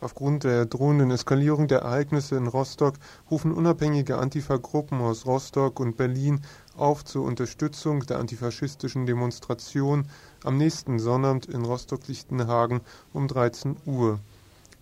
[0.00, 2.96] Aufgrund der drohenden Eskalierung der Ereignisse in Rostock
[3.30, 6.42] rufen unabhängige Antifa-Gruppen aus Rostock und Berlin
[6.76, 10.06] auf zur Unterstützung der antifaschistischen Demonstration
[10.44, 12.82] am nächsten Sonnabend in Rostock-Lichtenhagen
[13.14, 14.20] um 13 Uhr.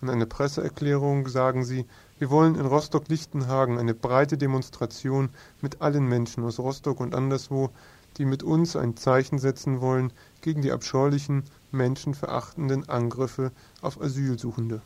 [0.01, 1.85] In einer Presseerklärung sagen sie,
[2.19, 5.29] wir wollen in Rostock-Lichtenhagen eine breite Demonstration
[5.61, 7.69] mit allen Menschen aus Rostock und anderswo,
[8.17, 13.51] die mit uns ein Zeichen setzen wollen gegen die abscheulichen, menschenverachtenden Angriffe
[13.81, 14.81] auf Asylsuchende.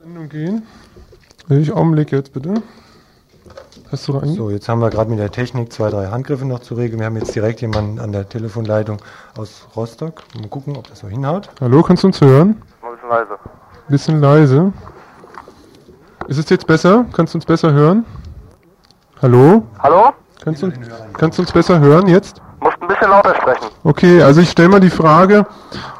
[0.00, 0.62] Sendung gehen.
[1.48, 2.54] Ich Augenblick jetzt bitte?
[3.90, 4.20] Hast du?
[4.34, 6.98] So, jetzt haben wir gerade mit der Technik zwei, drei Handgriffe noch zu regeln.
[6.98, 8.98] Wir haben jetzt direkt jemanden an der Telefonleitung
[9.36, 10.22] aus Rostock.
[10.34, 11.50] Mal gucken, ob das so hinhaut.
[11.60, 12.62] Hallo, kannst du uns hören?
[12.82, 13.38] Mal ein bisschen leise.
[13.88, 14.72] Bisschen leise.
[16.28, 17.04] Ist es jetzt besser?
[17.14, 18.04] Kannst du uns besser hören?
[19.22, 19.62] Hallo?
[19.80, 20.12] Hallo?
[20.42, 20.72] Kannst du,
[21.16, 22.42] kannst du uns besser hören jetzt?
[22.60, 23.66] Musst ein bisschen lauter sprechen.
[23.84, 25.46] Okay, also ich stelle mal die Frage,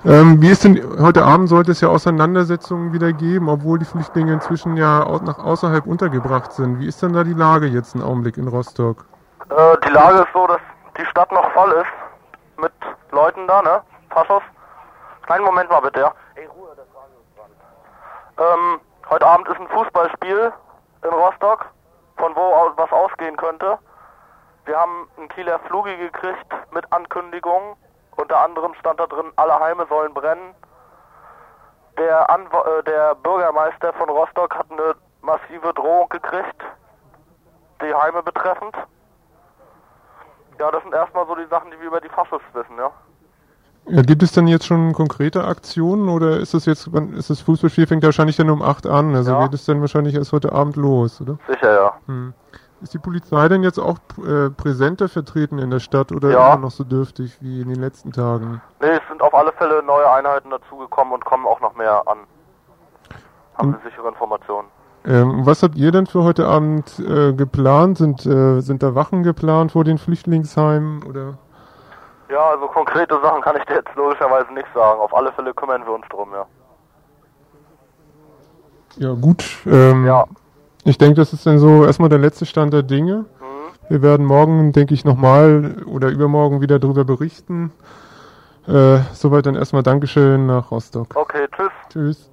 [0.05, 4.33] ähm, wie ist denn, heute Abend sollte es ja Auseinandersetzungen wieder geben, obwohl die Flüchtlinge
[4.33, 6.81] inzwischen ja au- nach außerhalb untergebracht sind.
[6.81, 9.05] Wie ist denn da die Lage jetzt im Augenblick in Rostock?
[9.51, 9.55] Äh,
[9.87, 10.61] die Lage ist so, dass
[10.99, 12.61] die Stadt noch voll ist.
[12.61, 12.73] Mit
[13.13, 13.81] Leuten da, ne?
[14.11, 14.43] Faschos.
[15.27, 16.13] Kleinen Moment mal bitte, ja.
[16.35, 18.75] Ey, Ruhe, das Radio ist dran.
[18.75, 20.53] Ähm, heute Abend ist ein Fußballspiel
[21.03, 21.67] in Rostock,
[22.17, 23.79] von wo aus was ausgehen könnte.
[24.65, 27.77] Wir haben einen Kieler Flugi gekriegt mit Ankündigungen.
[28.17, 30.55] Unter anderem stand da drin, alle Heime sollen brennen.
[31.99, 36.63] Der, Anw äh, der Bürgermeister von Rostock hat eine massive Drohung gekriegt,
[37.81, 38.77] die Heime betreffend.
[40.59, 42.91] Ja, das sind erstmal so die Sachen, die wir über die Fassos wissen, ja.
[43.89, 47.41] Ja, gibt es denn jetzt schon konkrete Aktionen oder ist das jetzt, wann ist das
[47.41, 49.43] Fußballspiel fängt wahrscheinlich dann um 8 an, also Ja.
[49.45, 51.39] geht es dann wahrscheinlich erst heute Abend los, oder?
[51.49, 51.93] Sicher, ja.
[52.07, 52.35] Hm.
[52.83, 56.53] Ist die Polizei denn jetzt auch äh, präsenter vertreten in der Stadt oder Ja.
[56.55, 58.61] immer noch so dürftig wie in den letzten Tagen?
[58.81, 62.19] Nee, es sind auf alle Fälle neue Einheiten dazugekommen und kommen auch noch mehr an.
[63.57, 64.69] Haben Und- wir sichere Informationen.
[65.07, 67.99] Ähm, was habt ihr denn für heute Abend äh, geplant?
[67.99, 71.39] Sind, äh, sind da Wachen geplant vor den Flüchtlingsheimen oder?
[72.29, 75.01] Ja, also konkrete Sachen kann ich dir jetzt logischerweise nicht sagen.
[75.01, 76.47] Auf alle Fälle kümmern wir uns drum, ja.
[78.97, 79.45] Ja, gut.
[79.67, 80.05] Ähm,
[80.85, 83.27] Ich denke, das ist dann so erstmal der letzte Stand der Dinge.
[83.89, 87.73] Wir werden morgen, denke ich, nochmal oder übermorgen wieder darüber berichten.
[88.67, 91.15] Äh, soweit dann erstmal Dankeschön nach Rostock.
[91.15, 91.71] Okay, tschüss.
[91.91, 92.31] Tschüss.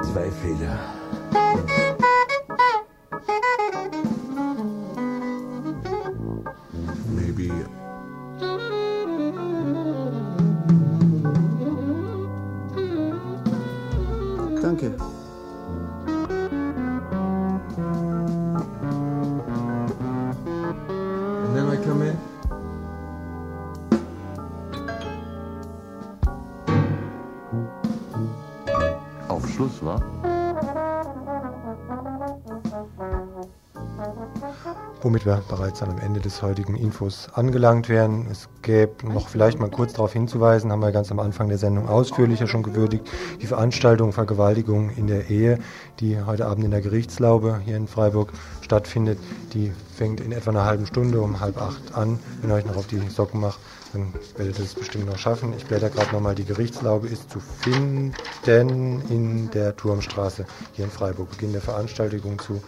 [0.00, 0.78] Zwei Fehler.
[14.80, 14.96] Danke.
[21.44, 22.16] And then I come in.
[29.28, 30.29] Auf Schluss, wa?
[35.02, 38.26] Womit wir bereits am Ende des heutigen Infos angelangt wären.
[38.30, 41.88] Es gäbe noch vielleicht mal kurz darauf hinzuweisen, haben wir ganz am Anfang der Sendung
[41.88, 43.08] ausführlicher schon gewürdigt,
[43.40, 45.58] die Veranstaltung Vergewaltigung in der Ehe,
[46.00, 49.18] die heute Abend in der Gerichtslaube hier in Freiburg stattfindet,
[49.52, 52.18] die fängt in etwa einer halben Stunde um halb acht an.
[52.40, 53.58] Wenn ihr euch noch auf die Socken macht,
[53.92, 55.52] dann werdet ihr es bestimmt noch schaffen.
[55.56, 58.14] Ich blätter gerade nochmal, die Gerichtslaube ist zu finden
[59.08, 61.30] in der Turmstraße hier in Freiburg.
[61.30, 62.62] Beginn der Veranstaltung zu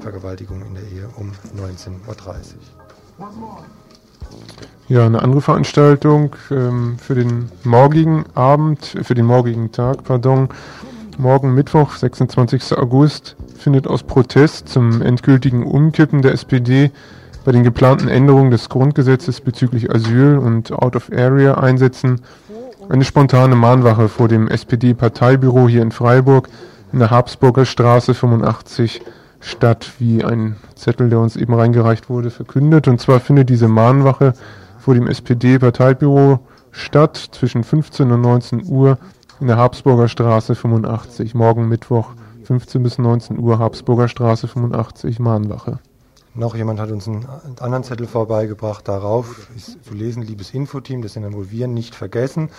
[0.00, 1.94] Vergewaltigung in der Ehe um 19.30
[3.18, 3.64] Uhr.
[4.88, 10.48] Ja, eine andere Veranstaltung ähm, für den morgigen Abend, für den morgigen Tag, pardon.
[11.16, 12.76] Morgen Mittwoch, 26.
[12.76, 16.90] August, findet aus Protest zum endgültigen Umkippen der SPD
[17.44, 22.22] bei den geplanten Änderungen des Grundgesetzes bezüglich Asyl und Out-of-Area-Einsätzen
[22.88, 26.48] eine spontane Mahnwache vor dem SPD-Parteibüro hier in Freiburg
[26.92, 29.02] in der Habsburger Straße 85
[29.40, 32.88] statt, wie ein Zettel, der uns eben reingereicht wurde, verkündet.
[32.88, 34.34] Und zwar findet diese Mahnwache
[34.78, 36.40] vor dem SPD-Parteibüro
[36.70, 38.98] statt zwischen 15 und 19 Uhr
[39.40, 41.34] in der Habsburger Straße 85.
[41.34, 42.10] Morgen Mittwoch
[42.44, 45.78] 15 bis 19 Uhr Habsburger Straße 85 Mahnwache.
[46.36, 47.28] Noch jemand hat uns einen
[47.60, 48.88] anderen Zettel vorbeigebracht.
[48.88, 52.50] Darauf ist zu lesen, liebes Infoteam, das sind dann wohl wir, nicht vergessen.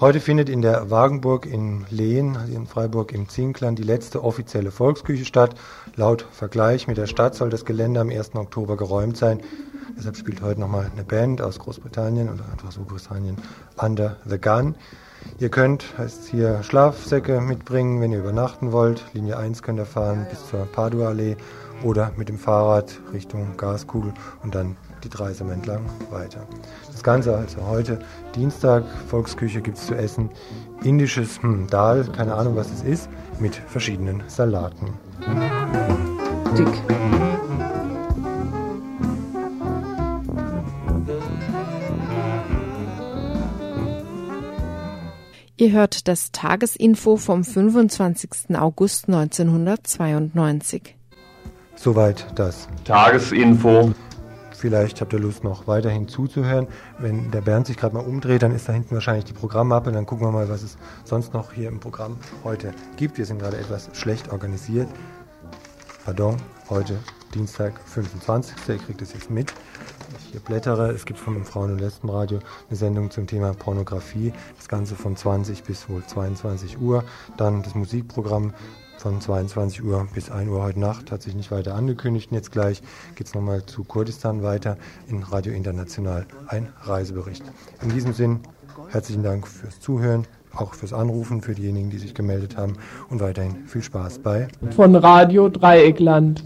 [0.00, 5.26] Heute findet in der Wagenburg in Lehen, in Freiburg im Zinkland, die letzte offizielle Volksküche
[5.26, 5.54] statt.
[5.96, 8.36] Laut Vergleich mit der Stadt soll das Gelände am 1.
[8.36, 9.40] Oktober geräumt sein.
[9.98, 13.36] Deshalb spielt heute nochmal eine Band aus Großbritannien oder einfach so Großbritannien,
[13.76, 14.76] Under the Gun.
[15.38, 19.04] Ihr könnt heißt hier Schlafsäcke mitbringen, wenn ihr übernachten wollt.
[19.12, 21.36] Linie 1 könnt ihr fahren bis zur Padua-Allee
[21.82, 24.12] oder mit dem Fahrrad Richtung Gaskugel
[24.42, 26.46] und dann die Dreisam entlang weiter.
[26.92, 27.98] Das Ganze also heute
[28.34, 30.30] Dienstag, Volksküche gibt es zu essen.
[30.82, 33.08] Indisches hm, Dal, keine Ahnung was es ist,
[33.38, 34.94] mit verschiedenen Salaten.
[36.56, 36.68] Dick.
[45.56, 48.56] Ihr hört das Tagesinfo vom 25.
[48.56, 50.96] August 1992.
[51.82, 53.94] Soweit das Tagesinfo.
[54.52, 56.66] Vielleicht habt ihr Lust, noch weiterhin zuzuhören.
[56.98, 59.90] Wenn der Bernd sich gerade mal umdreht, dann ist da hinten wahrscheinlich die Programmmappe.
[59.90, 63.16] Dann gucken wir mal, was es sonst noch hier im Programm heute gibt.
[63.16, 64.88] Wir sind gerade etwas schlecht organisiert.
[66.04, 66.36] Pardon,
[66.68, 66.98] heute
[67.32, 68.56] Dienstag, 25.
[68.68, 69.50] Ihr kriegt es jetzt mit.
[70.18, 70.90] Ich hier blättere.
[70.90, 74.34] Es gibt vom Frauen- und Lesbenradio eine Sendung zum Thema Pornografie.
[74.58, 77.04] Das Ganze von 20 bis wohl 22 Uhr.
[77.38, 78.52] Dann das Musikprogramm
[79.00, 82.30] von 22 Uhr bis 1 Uhr heute Nacht hat sich nicht weiter angekündigt.
[82.30, 82.82] Und jetzt gleich
[83.14, 84.76] geht es nochmal zu Kurdistan weiter
[85.08, 86.26] in Radio International.
[86.48, 87.42] Ein Reisebericht.
[87.82, 88.40] In diesem Sinn,
[88.90, 92.74] herzlichen Dank fürs Zuhören, auch fürs Anrufen, für diejenigen, die sich gemeldet haben
[93.08, 96.44] und weiterhin viel Spaß bei Von Radio Dreieckland.